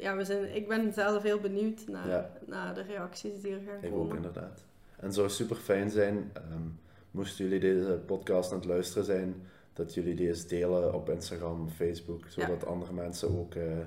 Ja, 0.00 0.16
we 0.16 0.24
zijn, 0.24 0.54
ik 0.54 0.68
ben 0.68 0.92
zelf 0.92 1.22
heel 1.22 1.40
benieuwd 1.40 1.86
naar, 1.86 2.08
Ja. 2.08 2.30
naar 2.46 2.74
de 2.74 2.82
reacties 2.82 3.40
die 3.42 3.52
er 3.52 3.60
gaan 3.66 3.82
Ik 3.82 3.90
komen. 3.90 4.06
ook 4.06 4.14
inderdaad. 4.14 4.64
En 4.96 5.04
het 5.06 5.14
zou 5.14 5.28
super 5.28 5.56
fijn 5.56 5.90
zijn, 5.90 6.30
ehm, 6.32 6.62
moesten 7.10 7.44
jullie 7.44 7.60
deze 7.60 8.00
podcast 8.06 8.50
aan 8.52 8.56
het 8.58 8.66
luisteren 8.66 9.04
zijn, 9.04 9.46
dat 9.74 9.94
jullie 9.94 10.14
deze 10.14 10.46
delen 10.46 10.94
op 10.94 11.08
Instagram, 11.10 11.68
Facebook, 11.68 12.24
zodat 12.28 12.66
andere 12.66 12.92
mensen 12.92 13.38
ook 13.38 13.54
eh, 13.54 13.78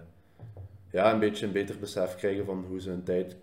ja, 0.91 1.13
een 1.13 1.19
beetje 1.19 1.45
een 1.45 1.51
beter 1.51 1.79
besef 1.79 2.15
krijgen 2.15 2.45
van 2.45 2.65
hoe 2.67 2.81
ze 2.81 2.89
hun 2.89 3.03
tijd 3.03 3.35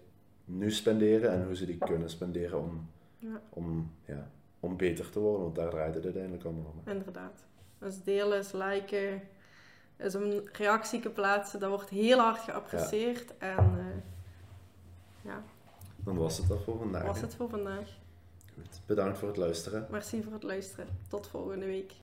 nu 0.45 0.71
spenderen 0.71 1.31
en 1.31 1.45
hoe 1.45 1.57
ze 1.57 1.67
die 1.67 1.79
kunnen 1.79 2.11
spenderen 2.11 2.61
om, 2.61 2.89
Ja. 3.19 3.41
om, 3.51 3.93
ja, 4.05 4.31
om 4.61 4.77
beter 4.77 5.11
te 5.11 5.19
worden, 5.21 5.43
want 5.43 5.55
daar 5.55 5.71
draait 5.71 5.95
het 5.95 6.05
uiteindelijk 6.05 6.45
allemaal 6.45 6.75
om. 6.85 6.93
Inderdaad. 6.93 7.45
Dus 7.79 8.03
delen, 8.03 8.39
is 8.39 8.53
liken, 8.53 9.23
is 9.97 10.15
een 10.15 10.49
reactie 10.53 11.11
plaatsen, 11.11 11.61
dat 11.61 11.69
wordt 11.71 11.89
heel 11.91 12.19
hard 12.19 12.39
geapprecieerd. 12.39 13.39
En 13.39 13.57
eh, 13.79 13.85
ja, 15.23 15.43
Dan 16.05 16.17
was 16.17 16.39
het 16.39 16.49
dat 16.49 16.63
voor 16.63 16.79
vandaag. 16.79 17.05
was 17.07 17.17
hè? 17.21 17.23
het 17.27 17.35
voor 17.35 17.49
vandaag. 17.49 17.89
Goed. 18.55 18.81
Bedankt 18.87 19.19
voor 19.19 19.29
het 19.29 19.37
luisteren. 19.37 19.87
Merci 19.91 20.23
voor 20.23 20.33
het 20.33 20.43
luisteren. 20.43 20.87
Tot 21.09 21.27
volgende 21.27 21.67
week. 21.67 21.93